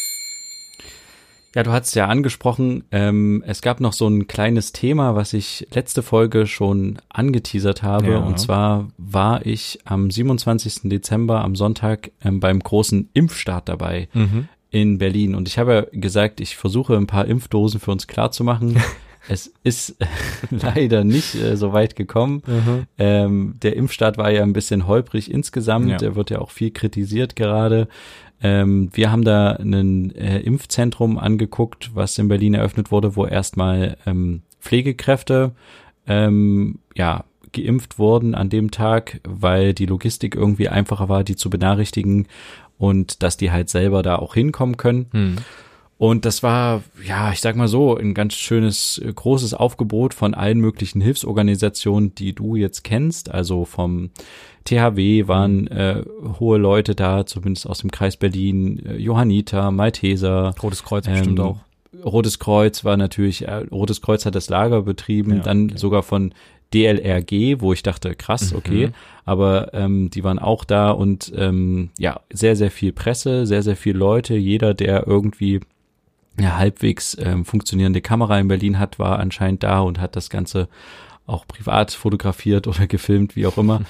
[1.57, 5.67] Ja, du hast ja angesprochen, ähm, es gab noch so ein kleines Thema, was ich
[5.73, 8.11] letzte Folge schon angeteasert habe.
[8.11, 8.19] Ja.
[8.19, 10.91] Und zwar war ich am 27.
[10.91, 14.49] Dezember am Sonntag ähm, beim großen Impfstart dabei mhm.
[14.69, 15.35] in Berlin.
[15.35, 18.77] Und ich habe ja gesagt, ich versuche ein paar Impfdosen für uns klarzumachen.
[19.29, 19.97] es ist
[20.51, 22.43] leider nicht äh, so weit gekommen.
[22.47, 22.87] Mhm.
[22.99, 25.89] Ähm, der Impfstart war ja ein bisschen holprig insgesamt.
[25.89, 25.97] Ja.
[25.97, 27.89] Der wird ja auch viel kritisiert gerade.
[28.47, 33.97] Ähm, wir haben da ein äh, Impfzentrum angeguckt, was in Berlin eröffnet wurde, wo erstmal
[34.07, 35.51] ähm, Pflegekräfte
[36.07, 41.51] ähm, ja geimpft wurden an dem Tag, weil die Logistik irgendwie einfacher war, die zu
[41.51, 42.29] benachrichtigen
[42.79, 45.07] und dass die halt selber da auch hinkommen können.
[45.11, 45.37] Hm.
[45.99, 50.35] Und das war, ja, ich sag mal so, ein ganz schönes, äh, großes Aufgebot von
[50.35, 53.31] allen möglichen Hilfsorganisationen, die du jetzt kennst.
[53.31, 54.11] Also vom
[54.67, 56.03] THW waren äh,
[56.39, 60.55] hohe Leute da, zumindest aus dem Kreis Berlin, äh, Johanniter, Malteser.
[60.63, 61.59] Rotes Kreuz ähm, bestimmt auch.
[62.05, 65.79] Rotes Kreuz war natürlich, äh, Rotes Kreuz hat das Lager betrieben, ja, dann okay.
[65.79, 66.35] sogar von
[66.75, 68.59] DLRG, wo ich dachte, krass, mhm.
[68.59, 68.93] okay, mhm.
[69.25, 73.77] aber ähm, die waren auch da und ähm, ja, sehr, sehr viel Presse, sehr, sehr
[73.77, 75.61] viele Leute, jeder, der irgendwie
[76.39, 80.69] ja, halbwegs ähm, funktionierende Kamera in Berlin hat, war anscheinend da und hat das Ganze
[81.27, 83.83] auch privat fotografiert oder gefilmt, wie auch immer.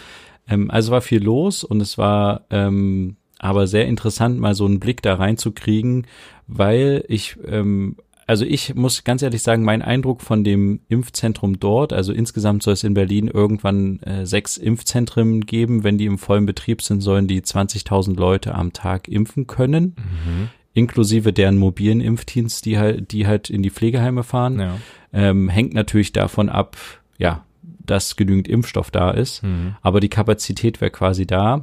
[0.49, 4.81] Ähm, also war viel los und es war ähm, aber sehr interessant, mal so einen
[4.81, 6.07] Blick da reinzukriegen,
[6.47, 11.93] weil ich, ähm, also ich muss ganz ehrlich sagen, mein Eindruck von dem Impfzentrum dort,
[11.93, 16.47] also insgesamt soll es in Berlin irgendwann äh, sechs Impfzentren geben, wenn die im vollen
[16.47, 19.97] Betrieb sind, sollen die 20.000 Leute am Tag impfen können.
[19.97, 24.61] Mhm inklusive deren mobilen Impfteams, die halt, die halt in die Pflegeheime fahren.
[24.61, 24.77] Ja.
[25.11, 26.77] Ähm, hängt natürlich davon ab,
[27.17, 27.47] ja,
[27.87, 29.43] dass genügend Impfstoff da ist.
[29.43, 29.77] Mhm.
[29.83, 31.61] Aber die Kapazität wäre quasi da.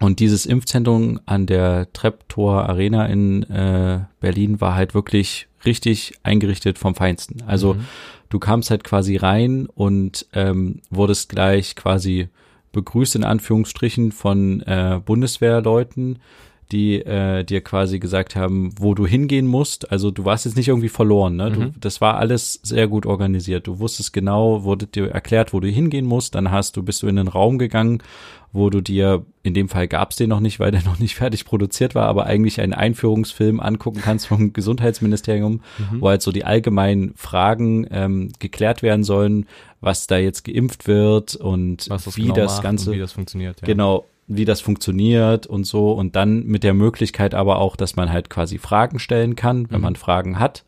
[0.00, 6.78] Und dieses Impfzentrum an der Treptower Arena in äh, Berlin war halt wirklich richtig eingerichtet
[6.78, 7.42] vom Feinsten.
[7.46, 7.84] Also Mhm.
[8.28, 12.28] du kamst halt quasi rein und ähm, wurdest gleich quasi
[12.72, 16.18] begrüßt in Anführungsstrichen von äh, Bundeswehrleuten,
[16.74, 19.90] die äh, dir quasi gesagt haben, wo du hingehen musst.
[19.90, 21.50] Also du warst jetzt nicht irgendwie verloren, ne?
[21.50, 21.74] Du, Mhm.
[21.80, 23.66] das war alles sehr gut organisiert.
[23.66, 26.34] Du wusstest genau, wurde dir erklärt, wo du hingehen musst.
[26.34, 28.02] Dann hast du, bist du in den Raum gegangen,
[28.52, 31.44] wo du dir, in dem Fall gab's den noch nicht, weil der noch nicht fertig
[31.44, 36.00] produziert war, aber eigentlich einen Einführungsfilm angucken kannst vom Gesundheitsministerium, Mhm.
[36.00, 39.46] wo halt so die allgemeinen Fragen ähm, geklärt werden sollen,
[39.80, 43.60] was da jetzt geimpft wird und das wie genau das Ganze wie das funktioniert.
[43.60, 43.66] Ja.
[43.66, 45.92] Genau, wie das funktioniert und so.
[45.92, 49.78] Und dann mit der Möglichkeit aber auch, dass man halt quasi Fragen stellen kann, wenn
[49.78, 49.84] Mhm.
[49.84, 50.64] man Fragen hat.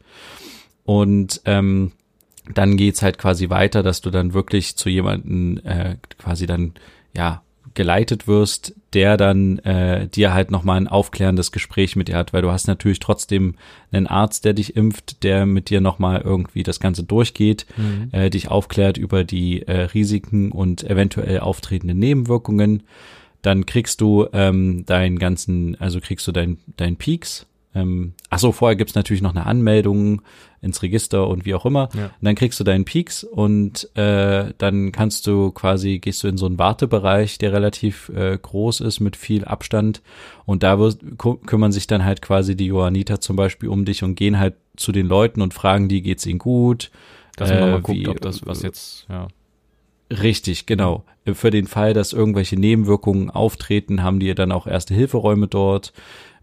[0.84, 1.92] Und ähm,
[2.52, 6.74] dann geht's halt quasi weiter, dass du dann wirklich zu jemanden äh, quasi dann,
[7.16, 7.42] ja,
[7.74, 12.40] geleitet wirst, der dann äh, dir halt nochmal ein aufklärendes Gespräch mit dir hat, weil
[12.40, 13.56] du hast natürlich trotzdem
[13.92, 18.08] einen Arzt, der dich impft, der mit dir nochmal irgendwie das Ganze durchgeht, Mhm.
[18.12, 22.84] äh, dich aufklärt über die äh, Risiken und eventuell auftretenden Nebenwirkungen.
[23.46, 27.46] Dann kriegst du ähm, deinen ganzen, also kriegst du dein, dein Peaks.
[27.76, 30.22] Ähm, ach so, vorher gibt's natürlich noch eine Anmeldung
[30.62, 31.88] ins Register und wie auch immer.
[31.94, 32.06] Ja.
[32.06, 36.38] Und dann kriegst du deinen Peaks und äh, dann kannst du quasi, gehst du in
[36.38, 40.00] so einen Wartebereich, der relativ äh, groß ist mit viel Abstand.
[40.44, 41.00] Und da wirst,
[41.46, 44.90] kümmern sich dann halt quasi die Johanniter zum Beispiel um dich und gehen halt zu
[44.90, 46.90] den Leuten und fragen die, geht's ihnen gut?
[47.36, 49.28] Dass man Äh, nochmal guckt, wie- ob das was jetzt, ja.
[50.10, 51.04] Richtig, genau.
[51.32, 55.92] Für den Fall, dass irgendwelche Nebenwirkungen auftreten, haben die dann auch erste Hilferäume dort.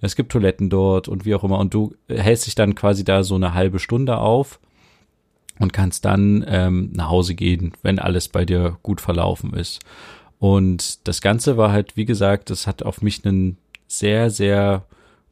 [0.01, 1.59] Es gibt Toiletten dort und wie auch immer.
[1.59, 4.59] Und du hältst dich dann quasi da so eine halbe Stunde auf
[5.59, 9.79] und kannst dann ähm, nach Hause gehen, wenn alles bei dir gut verlaufen ist.
[10.39, 14.85] Und das Ganze war halt, wie gesagt, das hat auf mich einen sehr, sehr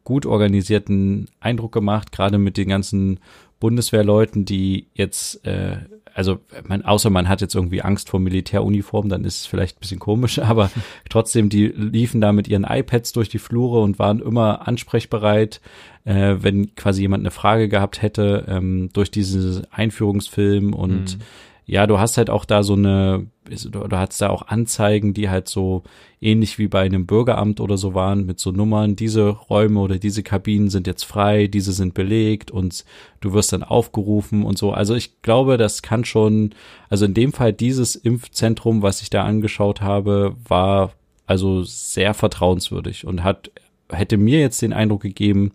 [0.05, 3.19] gut organisierten Eindruck gemacht, gerade mit den ganzen
[3.59, 5.77] Bundeswehrleuten, die jetzt, äh,
[6.13, 9.80] also man, außer man hat jetzt irgendwie Angst vor Militäruniform, dann ist es vielleicht ein
[9.80, 10.71] bisschen komisch, aber
[11.10, 15.62] trotzdem, die liefen da mit ihren iPads durch die Flure und waren immer ansprechbereit,
[16.06, 21.24] äh, wenn quasi jemand eine Frage gehabt hätte, ähm, durch diesen Einführungsfilm und Mhm.
[21.71, 25.47] Ja, du hast halt auch da so eine, du, hast da auch Anzeigen, die halt
[25.47, 25.84] so
[26.19, 30.21] ähnlich wie bei einem Bürgeramt oder so waren, mit so Nummern, diese Räume oder diese
[30.21, 32.84] Kabinen sind jetzt frei, diese sind belegt und
[33.21, 34.73] du wirst dann aufgerufen und so.
[34.73, 36.53] Also ich glaube, das kann schon,
[36.89, 40.91] also in dem Fall dieses Impfzentrum, was ich da angeschaut habe, war
[41.25, 43.49] also sehr vertrauenswürdig und hat,
[43.89, 45.53] hätte mir jetzt den Eindruck gegeben,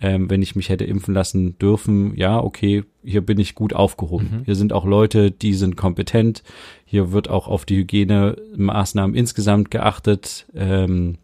[0.00, 4.28] ähm, wenn ich mich hätte impfen lassen dürfen, ja, okay, hier bin ich gut aufgehoben.
[4.32, 4.44] Mhm.
[4.44, 6.42] Hier sind auch Leute, die sind kompetent.
[6.84, 10.46] Hier wird auch auf die Hygienemaßnahmen insgesamt geachtet.
[10.54, 11.18] Ähm,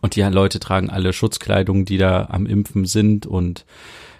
[0.00, 3.26] und die Leute tragen alle Schutzkleidung, die da am Impfen sind.
[3.26, 3.64] Und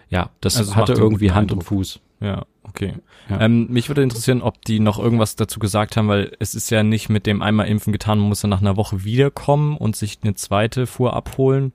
[0.09, 1.63] ja, das Also hatte irgendwie Hand und.
[1.65, 2.01] Fuß.
[2.21, 2.95] Ja, okay.
[3.29, 3.41] Ja.
[3.41, 6.83] Ähm, mich würde interessieren, ob die noch irgendwas dazu gesagt haben, weil es ist ja
[6.83, 10.19] nicht mit dem einmal impfen getan, man muss dann nach einer Woche wiederkommen und sich
[10.23, 11.73] eine zweite Fuhr abholen.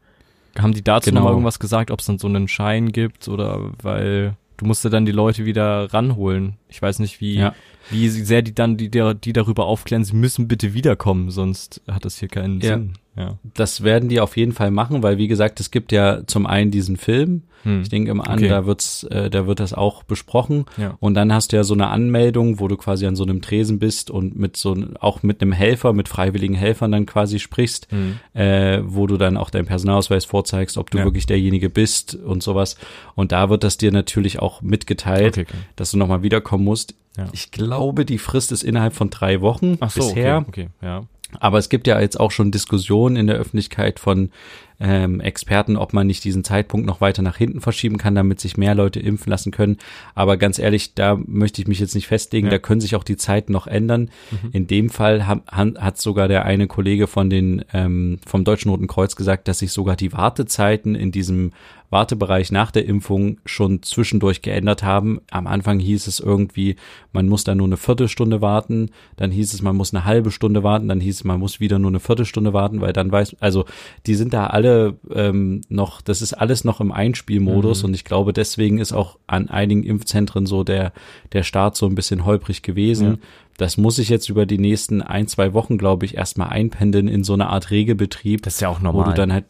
[0.58, 1.22] Haben die dazu Genau.
[1.22, 4.84] noch mal irgendwas gesagt, ob es dann so einen Schein gibt oder weil du musst
[4.84, 6.58] ja dann die Leute wieder ranholen.
[6.68, 7.54] Ich weiß nicht, wie, Ja.
[7.92, 12.18] Wie sehr die dann die, die darüber aufklären, sie müssen bitte wiederkommen, sonst hat das
[12.20, 12.76] hier keinen Ja.
[12.78, 12.94] Sinn.
[13.18, 13.38] Ja.
[13.54, 16.72] Das werden die auf jeden Fall machen, weil wie gesagt, es gibt ja zum einen
[16.72, 17.42] diesen Film.
[17.64, 17.82] Hm.
[17.82, 18.48] Ich denke immer an, Okay.
[18.48, 20.64] da wird's, äh, da wird das auch besprochen.
[20.78, 20.96] Ja.
[21.02, 23.78] Und dann hast du ja so eine Anmeldung, wo du quasi an so einem Tresen
[23.78, 28.20] bist und mit so auch mit einem Helfer, mit freiwilligen Helfern dann quasi sprichst, Hm.
[28.40, 31.04] äh, wo du dann auch deinen Personalausweis vorzeigst, ob du Ja.
[31.04, 32.78] wirklich derjenige bist und sowas.
[33.16, 35.58] Und da wird das dir natürlich auch mitgeteilt, Okay, okay.
[35.76, 36.96] dass du nochmal wiederkommen musst.
[37.20, 37.26] Ja.
[37.32, 40.38] Ich glaube, die Frist ist innerhalb von drei Wochen Ach so, bisher.
[40.48, 41.04] okay, okay, ja.
[41.40, 44.32] Aber es gibt ja jetzt auch schon Diskussionen in der Öffentlichkeit von
[44.80, 48.58] ähm, Experten, ob man nicht diesen Zeitpunkt noch weiter nach hinten verschieben kann, damit sich
[48.58, 49.78] mehr Leute impfen lassen können.
[50.16, 52.48] Aber ganz ehrlich, da möchte ich mich jetzt nicht festlegen.
[52.48, 52.52] Ja.
[52.52, 54.10] Da können sich auch die Zeiten noch ändern.
[54.32, 54.50] Mhm.
[54.54, 58.88] In dem Fall ha, hat sogar der eine Kollege von den ähm, vom Deutschen Roten
[58.88, 61.52] Kreuz gesagt, dass sich sogar die Wartezeiten in diesem
[61.90, 65.22] Wartebereich nach der Impfung schon zwischendurch geändert haben.
[65.32, 66.76] Am Anfang hieß es irgendwie,
[67.14, 70.64] man muss da nur eine Viertelstunde warten, dann hieß es, man muss eine halbe Stunde
[70.64, 73.66] warten, dann hieß es, man muss wieder nur eine Viertelstunde warten, weil dann weiß, also
[74.06, 74.69] die sind da alle
[75.14, 77.90] ähm, noch, das ist alles noch im Einspielmodus Mhm.
[77.90, 80.92] und ich glaube, deswegen ist auch an einigen Impfzentren so der,
[81.34, 83.08] der Start so ein bisschen holprig gewesen.
[83.08, 83.18] Ja.
[83.58, 87.24] Das muss ich jetzt über die nächsten ein, zwei Wochen, glaube ich, erstmal einpendeln in
[87.24, 89.10] so eine Art Regelbetrieb Das ist ja auch wo normal.
[89.10, 89.46] du dann halt,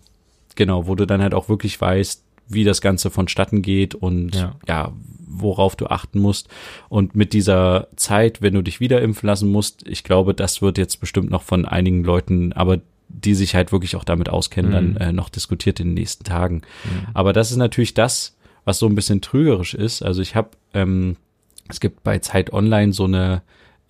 [0.56, 4.56] genau, wo du dann halt auch wirklich weißt, wie das Ganze vonstatten geht und Ja.
[4.68, 4.92] ja.
[5.32, 6.48] worauf du achten musst.
[6.90, 10.80] Und mit dieser Zeit, wenn du dich wieder impfen lassen musst, ich glaube, das wird
[10.80, 12.80] jetzt bestimmt noch von einigen Leuten, aber
[13.10, 14.74] die sich halt wirklich auch damit auskennen, Mhm.
[14.74, 16.56] dann äh, noch diskutiert in den nächsten Tagen.
[16.56, 17.08] Mhm.
[17.14, 20.02] Aber das ist natürlich das, was so ein bisschen trügerisch ist.
[20.04, 21.18] Also ich habe, ähm,
[21.68, 23.42] es gibt bei Zeit Online so eine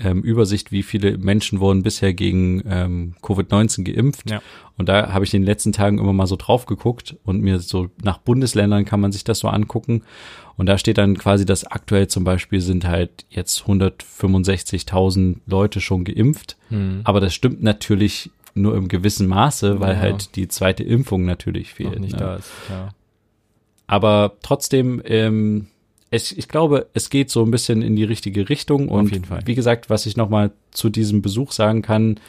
[0.01, 4.29] ähm, Übersicht, wie viele Menschen wurden bisher gegen ähm, Covid-19 geimpft.
[4.29, 4.41] Ja.
[4.77, 7.59] Und da habe ich in den letzten Tagen immer mal so drauf geguckt und mir
[7.59, 10.03] so nach Bundesländern kann man sich das so angucken.
[10.55, 16.03] Und da steht dann quasi, dass aktuell zum Beispiel sind halt jetzt 165.000 Leute schon
[16.03, 16.57] geimpft.
[16.69, 17.01] Hm.
[17.03, 19.99] Aber das stimmt natürlich nur im gewissen Maße, weil Ja.
[20.01, 21.99] halt die zweite Impfung natürlich fehlt.
[21.99, 22.19] nicht ne?
[22.19, 22.51] da ist.
[22.69, 22.89] Ja.
[23.87, 25.67] Aber trotzdem, ähm,
[26.11, 28.89] es, ich glaube, es geht so ein bisschen in die richtige Richtung.
[28.89, 29.11] Und
[29.45, 32.19] wie gesagt, was ich nochmal zu diesem Besuch sagen kann,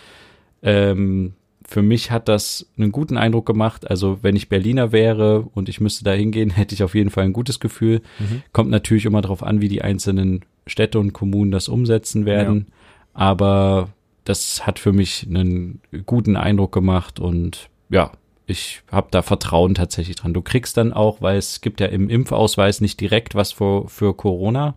[0.63, 1.33] ähm,
[1.67, 3.89] für mich hat das einen guten Eindruck gemacht.
[3.89, 7.25] Also wenn ich Berliner wäre und ich müsste da hingehen, hätte ich auf jeden Fall
[7.25, 8.03] ein gutes Gefühl.
[8.19, 8.43] Mhm.
[8.53, 12.67] Kommt natürlich immer darauf an, wie die einzelnen Städte und Kommunen das umsetzen werden.
[13.15, 13.89] Aber
[14.25, 18.13] das hat für mich einen guten Eindruck gemacht und ja,
[18.47, 20.35] ich habe da Vertrauen tatsächlich dran.
[20.35, 24.15] Du kriegst dann auch, weil es gibt ja im Impfausweis nicht direkt was für, für
[24.15, 24.75] Corona.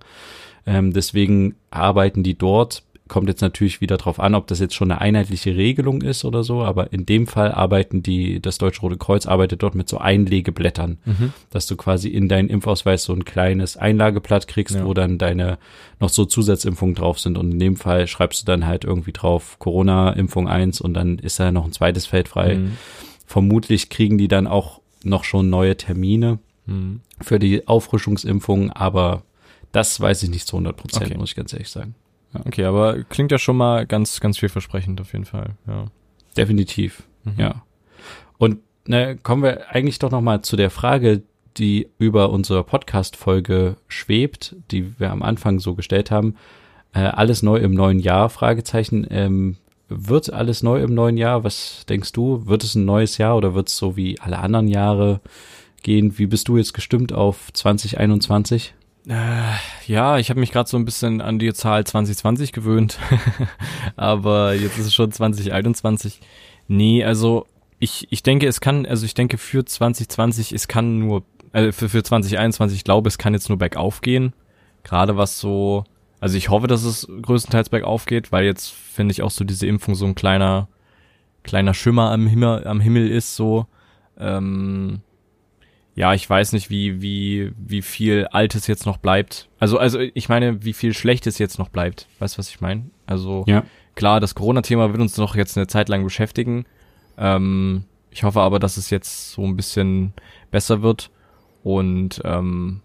[0.65, 2.83] Ähm, deswegen arbeiten die dort.
[3.09, 6.43] Kommt jetzt natürlich wieder drauf an, ob das jetzt schon eine einheitliche Regelung ist oder
[6.43, 9.97] so, aber in dem Fall arbeiten die, das Deutsche Rote Kreuz arbeitet dort mit so
[9.97, 11.33] Einlegeblättern, Mhm.
[11.49, 14.85] dass du quasi in deinen Impfausweis so ein kleines Einlageblatt kriegst, Ja.
[14.85, 15.57] wo dann deine
[15.99, 19.57] noch so Zusatzimpfungen drauf sind und in dem Fall schreibst du dann halt irgendwie drauf
[19.59, 22.55] Corona-Impfung 1 und dann ist da noch ein zweites Feld frei.
[22.55, 22.77] Mhm.
[23.25, 27.01] Vermutlich kriegen die dann auch noch schon neue Termine Mhm.
[27.19, 29.23] für die Auffrischungsimpfung, aber
[29.73, 31.17] das weiß ich nicht zu 100 Prozent, Okay.
[31.17, 31.95] muss ich ganz ehrlich sagen.
[32.45, 35.51] Okay, aber klingt ja schon mal ganz, ganz vielversprechend auf jeden Fall.
[35.67, 35.85] Ja.
[36.37, 37.33] Definitiv, Mhm.
[37.37, 37.63] ja.
[38.37, 41.23] Und ne, kommen wir eigentlich doch noch mal zu der Frage,
[41.57, 46.35] die über unsere Podcast-Folge schwebt, die wir am Anfang so gestellt haben.
[46.93, 48.29] Äh, alles neu im neuen Jahr?
[48.29, 49.05] Fragezeichen.
[49.09, 49.57] Ähm,
[49.87, 51.43] wird alles neu im neuen Jahr?
[51.43, 52.47] Was denkst du?
[52.47, 55.21] Wird es ein neues Jahr oder wird es so wie alle anderen Jahre
[55.83, 56.17] gehen?
[56.17, 58.73] Wie bist du jetzt gestimmt auf 2021?
[59.07, 59.53] Äh,
[59.85, 62.99] ja, ich habe mich gerade so ein bisschen an die Zahl 2020 gewöhnt,
[63.97, 66.21] aber jetzt ist es schon 2021.
[66.67, 67.45] Nee, also
[67.79, 71.89] ich, ich denke, es kann, also ich denke für 2020, es kann nur, äh, für,
[71.89, 74.33] für 2021, ich glaube, es kann jetzt nur bergauf gehen.
[74.83, 75.83] Gerade was so,
[76.21, 79.67] also ich hoffe, dass es größtenteils bergauf geht, weil jetzt finde ich auch so diese
[79.67, 80.69] Impfung so ein kleiner,
[81.43, 83.67] kleiner Schimmer am Himmel, am Himmel ist so.
[84.17, 85.01] Ähm,
[85.95, 89.47] ja, ich weiß nicht, wie, wie, wie viel Altes jetzt noch bleibt.
[89.59, 92.07] Also, also ich meine, wie viel Schlechtes jetzt noch bleibt.
[92.19, 92.85] Weißt du, was ich meine?
[93.05, 93.63] Also Ja.
[93.95, 96.65] klar, das Corona-Thema wird uns noch jetzt eine Zeit lang beschäftigen.
[97.17, 100.13] Ähm, ich hoffe aber, dass es jetzt so ein bisschen
[100.51, 101.11] besser wird.
[101.63, 102.81] Und ähm,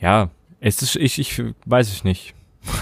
[0.00, 2.34] ja, es ist, ich, ich weiß ich nicht.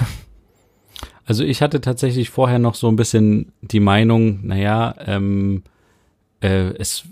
[1.26, 5.62] Also ich hatte tatsächlich vorher noch so ein bisschen die Meinung, naja, ähm,
[6.42, 7.04] äh, es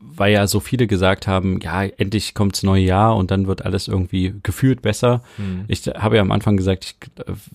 [0.00, 3.86] weil ja so viele gesagt haben, ja, endlich kommt's neue Jahr und dann wird alles
[3.86, 5.22] irgendwie gefühlt besser.
[5.36, 5.64] Hm.
[5.68, 6.96] Ich habe ja am Anfang gesagt, ich,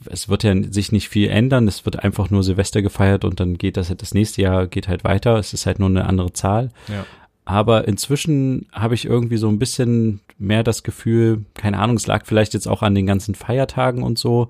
[0.05, 3.57] es wird ja sich nicht viel ändern, es wird einfach nur Silvester gefeiert und dann
[3.57, 6.69] geht das das nächste Jahr geht halt weiter, es ist halt nur eine andere Zahl.
[6.87, 7.05] Ja.
[7.45, 12.25] Aber inzwischen habe ich irgendwie so ein bisschen mehr das Gefühl, keine Ahnung, es lag
[12.25, 14.49] vielleicht jetzt auch an den ganzen Feiertagen und so,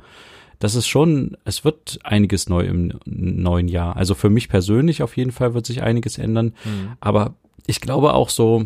[0.59, 3.97] dass es schon, es wird einiges neu im neuen Jahr.
[3.97, 6.53] Also für mich persönlich auf jeden Fall wird sich einiges ändern.
[6.63, 6.93] Hm.
[7.01, 7.35] Aber
[7.67, 8.65] ich glaube auch so,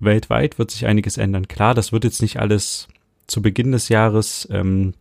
[0.00, 1.48] weltweit wird sich einiges ändern.
[1.48, 2.88] Klar, das wird jetzt nicht alles
[3.26, 4.94] zu Beginn des Jahres ähm,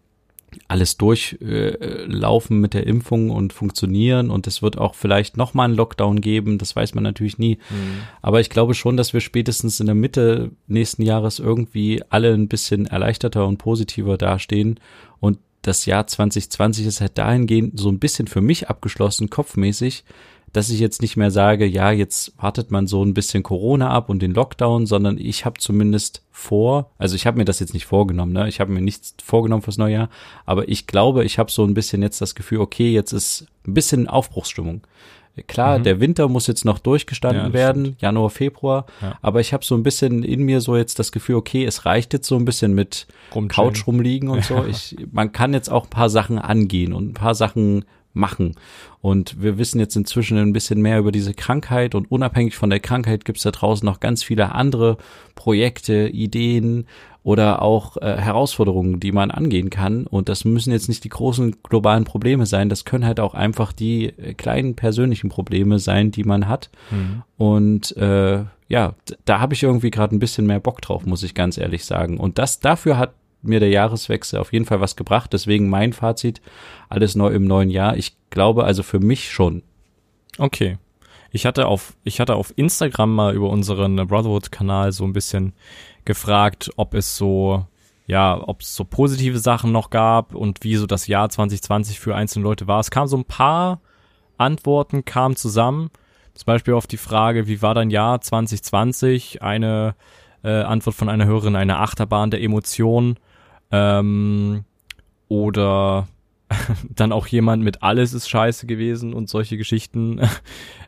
[0.67, 5.75] alles durchlaufen äh, mit der Impfung und funktionieren und es wird auch vielleicht nochmal einen
[5.75, 7.59] Lockdown geben, das weiß man natürlich nie.
[7.69, 8.01] Hm.
[8.21, 12.47] Aber ich glaube schon, dass wir spätestens in der Mitte nächsten Jahres irgendwie alle ein
[12.47, 14.79] bisschen erleichterter und positiver dastehen.
[15.19, 20.03] Und das Jahr 2020 ist halt dahingehend so ein bisschen für mich abgeschlossen, kopfmäßig,
[20.53, 24.09] dass ich jetzt nicht mehr sage, ja, jetzt wartet man so ein bisschen Corona ab
[24.09, 27.85] und den Lockdown, sondern ich habe zumindest vor, also ich habe mir das jetzt nicht
[27.85, 28.47] vorgenommen, ne?
[28.47, 30.09] ich habe mir nichts vorgenommen fürs neue Jahr,
[30.45, 33.73] aber ich glaube, ich habe so ein bisschen jetzt das Gefühl, okay, jetzt ist ein
[33.73, 34.81] bisschen Aufbruchsstimmung.
[35.47, 35.83] Klar, Mhm.
[35.83, 39.17] der Winter muss jetzt noch durchgestanden Ja, werden, Januar, Februar, Ja.
[39.21, 42.11] aber ich habe so ein bisschen in mir so jetzt das Gefühl, okay, es reicht
[42.13, 43.07] jetzt so ein bisschen mit.
[43.47, 44.63] Couch rumliegen und so.
[44.69, 47.85] Ich, man kann jetzt auch ein paar Sachen angehen und ein paar Sachen
[48.19, 48.55] machen.
[49.01, 52.79] Und wir wissen jetzt inzwischen ein bisschen mehr über diese Krankheit und unabhängig von der
[52.79, 54.97] Krankheit gibt es da draußen noch ganz viele andere
[55.35, 56.85] Projekte, Ideen
[57.23, 60.07] oder auch äh, Herausforderungen, die man angehen kann.
[60.07, 62.69] Und das müssen jetzt nicht die großen globalen Probleme sein.
[62.69, 66.69] Das können halt auch einfach die äh, kleinen persönlichen Probleme sein, die man hat.
[66.89, 67.23] Hm.
[67.37, 68.93] Und äh, ja,
[69.25, 72.17] da habe ich irgendwie gerade ein bisschen mehr Bock drauf, muss ich ganz ehrlich sagen.
[72.17, 75.33] Und das dafür hat mir der Jahreswechsel auf jeden Fall was gebracht.
[75.33, 76.41] Deswegen mein Fazit,
[76.89, 77.97] alles neu im neuen Jahr.
[77.97, 79.63] Ich glaube also für mich schon.
[80.37, 80.77] Okay.
[81.31, 85.53] Ich hatte auf, ich hatte auf Instagram mal über unseren Brotherhood-Kanal so ein bisschen
[86.05, 87.65] gefragt, ob es so,
[88.07, 92.15] ja, ob es so positive Sachen noch gab und wie so das Jahr 2020 für
[92.15, 92.79] einzelne Leute war.
[92.79, 93.79] Es kam so ein paar
[94.39, 95.91] Antworten kamen zusammen.
[96.33, 99.41] Zum Beispiel auf die Frage, wie war dein Jahr 2020?
[99.41, 99.95] Eine
[100.43, 103.19] äh, Antwort von einer Hörerin, eine Achterbahn der Emotionen.
[103.71, 104.63] Ähm,
[105.27, 106.07] oder
[106.89, 110.21] dann auch jemand mit alles ist scheiße gewesen und solche Geschichten.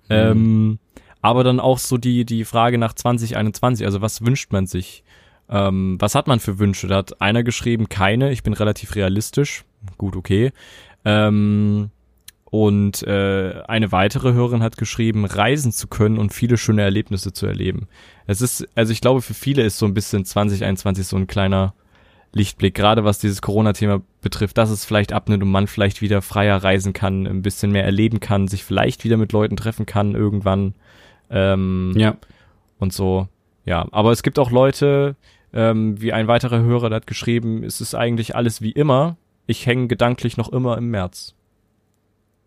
[0.10, 0.18] Mhm.
[0.18, 0.80] ähm,
[1.22, 5.06] aber dann auch so die, die Frage nach 2021, also was wünscht man sich?
[5.48, 6.88] Ähm, was hat man für Wünsche?
[6.88, 9.64] Da hat einer geschrieben, keine, ich bin relativ realistisch.
[9.98, 10.52] Gut, okay.
[11.06, 11.92] Ähm,
[12.46, 17.46] und äh, eine weitere Hörerin hat geschrieben, reisen zu können und viele schöne Erlebnisse zu
[17.46, 17.88] erleben.
[18.28, 21.74] Es ist, also ich glaube, für viele ist so ein bisschen 2021 so ein kleiner
[22.34, 26.64] Lichtblick, gerade was dieses Corona-Thema betrifft, dass es vielleicht abnimmt und man vielleicht wieder freier
[26.64, 30.74] reisen kann, ein bisschen mehr erleben kann, sich vielleicht wieder mit Leuten treffen kann irgendwann.
[31.30, 32.16] Ähm, ja.
[32.80, 33.28] Und so,
[33.66, 33.86] ja.
[33.92, 35.16] Aber es gibt auch Leute,
[35.54, 39.18] ähm, wie ein weiterer Hörer, der hat geschrieben, es ist eigentlich alles wie immer.
[39.46, 41.36] Ich hänge gedanklich noch immer im März.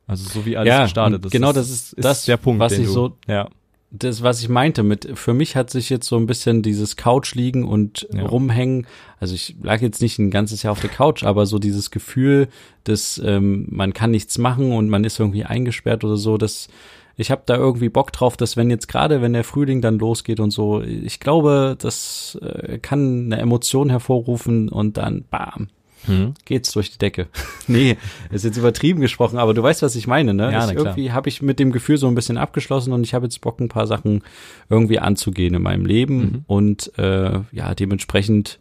[0.07, 1.33] Also so wie alles ja, gestartet ist.
[1.33, 3.49] Genau, das ist, ist das, der Punkt, was ich so, ja.
[3.97, 7.35] Das, was ich meinte mit, für mich hat sich jetzt so ein bisschen dieses Couch
[7.35, 8.27] liegen und ja.
[8.27, 8.87] rumhängen.
[9.21, 12.49] Also ich lag jetzt nicht ein ganzes Jahr auf der Couch, aber so dieses Gefühl,
[12.83, 16.69] dass ähm, man kann nichts machen und man ist irgendwie eingesperrt oder so, das,
[17.17, 20.41] ich habe da irgendwie Bock drauf, dass wenn jetzt gerade, wenn der Frühling dann losgeht
[20.41, 25.69] und so, ich glaube, das äh, kann eine Emotion hervorrufen und dann bam,
[26.07, 26.35] hm.
[26.45, 27.29] geht's durch die Decke.
[27.67, 27.97] nee,
[28.31, 30.53] ist jetzt übertrieben gesprochen, aber du weißt, was ich meine, ne?
[30.53, 33.27] Ja, ich, irgendwie habe ich mit dem Gefühl so ein bisschen abgeschlossen und ich habe
[33.27, 34.23] jetzt Bock, ein paar Sachen
[34.69, 36.45] irgendwie anzugehen in meinem Leben mhm.
[36.47, 38.59] und äh, ja, dementsprechend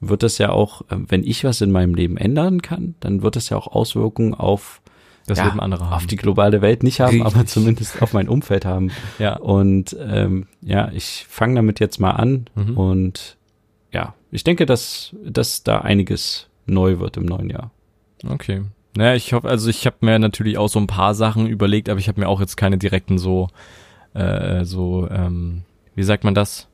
[0.00, 3.36] wird das ja auch, äh, wenn ich was in meinem Leben ändern kann, dann wird
[3.36, 4.82] das ja auch Auswirkungen auf
[5.26, 5.94] das ja, Leben anderer haben.
[5.94, 7.34] Auf die globale Welt nicht haben, Richtig.
[7.34, 8.90] aber zumindest auf mein Umfeld haben.
[9.18, 9.36] ja.
[9.36, 12.76] Und ähm, ja, ich fange damit jetzt mal an mhm.
[12.76, 13.36] und
[13.92, 17.70] ja, ich denke, dass, dass da einiges neu wird im neuen Jahr.
[18.28, 18.62] Okay.
[18.96, 21.98] Naja, ich hoffe, also ich habe mir natürlich auch so ein paar Sachen überlegt, aber
[21.98, 23.48] ich habe mir auch jetzt keine direkten so,
[24.14, 25.62] äh, so, ähm,
[25.94, 26.68] wie sagt man das?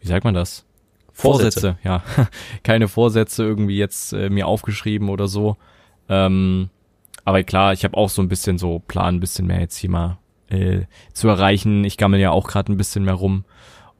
[0.00, 0.66] Wie sagt man das?
[1.12, 2.02] Vorsätze, Vorsätze ja.
[2.62, 5.56] keine Vorsätze irgendwie jetzt äh, mir aufgeschrieben oder so.
[6.08, 6.70] Ähm,
[7.24, 9.90] aber klar, ich habe auch so ein bisschen so Plan, ein bisschen mehr jetzt hier
[9.90, 10.18] mal
[10.48, 10.82] äh,
[11.12, 11.84] zu erreichen.
[11.84, 13.44] Ich gammel ja auch gerade ein bisschen mehr rum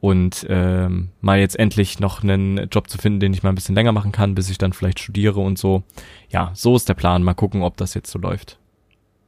[0.01, 3.75] und ähm, mal jetzt endlich noch einen Job zu finden, den ich mal ein bisschen
[3.75, 5.83] länger machen kann, bis ich dann vielleicht studiere und so.
[6.29, 7.21] Ja, so ist der Plan.
[7.23, 8.57] Mal gucken, ob das jetzt so läuft.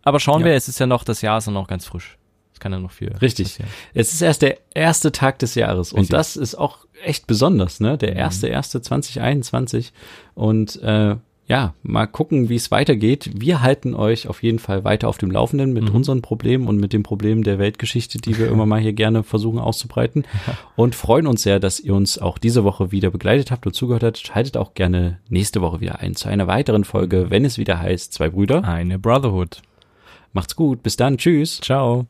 [0.01, 0.47] Aber schauen ja.
[0.47, 2.17] wir, es ist ja noch, das Jahr ist ja noch ganz frisch.
[2.53, 3.15] Es kann ja noch viel.
[3.21, 3.49] Richtig.
[3.49, 3.71] Passieren.
[3.93, 5.99] Es ist erst der erste Tag des Jahres Richtig.
[5.99, 7.97] und das ist auch echt besonders, ne?
[7.99, 8.17] Der mhm.
[8.17, 9.93] erste, erste 2021
[10.34, 11.17] und äh,
[11.54, 13.30] ja, mal gucken, wie es weitergeht.
[13.36, 15.95] Wir halten euch auf jeden Fall weiter auf dem Laufenden mit mhm.
[15.97, 19.60] unseren Problemen und mit den Problemen der Weltgeschichte, die wir immer mal hier gerne versuchen
[19.60, 20.26] auszubreiten.
[20.76, 24.01] Und freuen uns sehr, dass ihr uns auch diese Woche wieder begleitet habt und zugehört
[24.01, 24.18] habt.
[24.18, 28.14] Schaltet auch gerne nächste Woche wieder ein zu einer weiteren Folge, wenn es wieder heißt,
[28.14, 28.64] zwei Brüder.
[28.64, 29.62] Eine Brotherhood.
[30.32, 30.82] Macht's gut.
[30.82, 31.20] Bis dann.
[31.20, 31.60] Tschüss.
[31.62, 32.08] Ciao.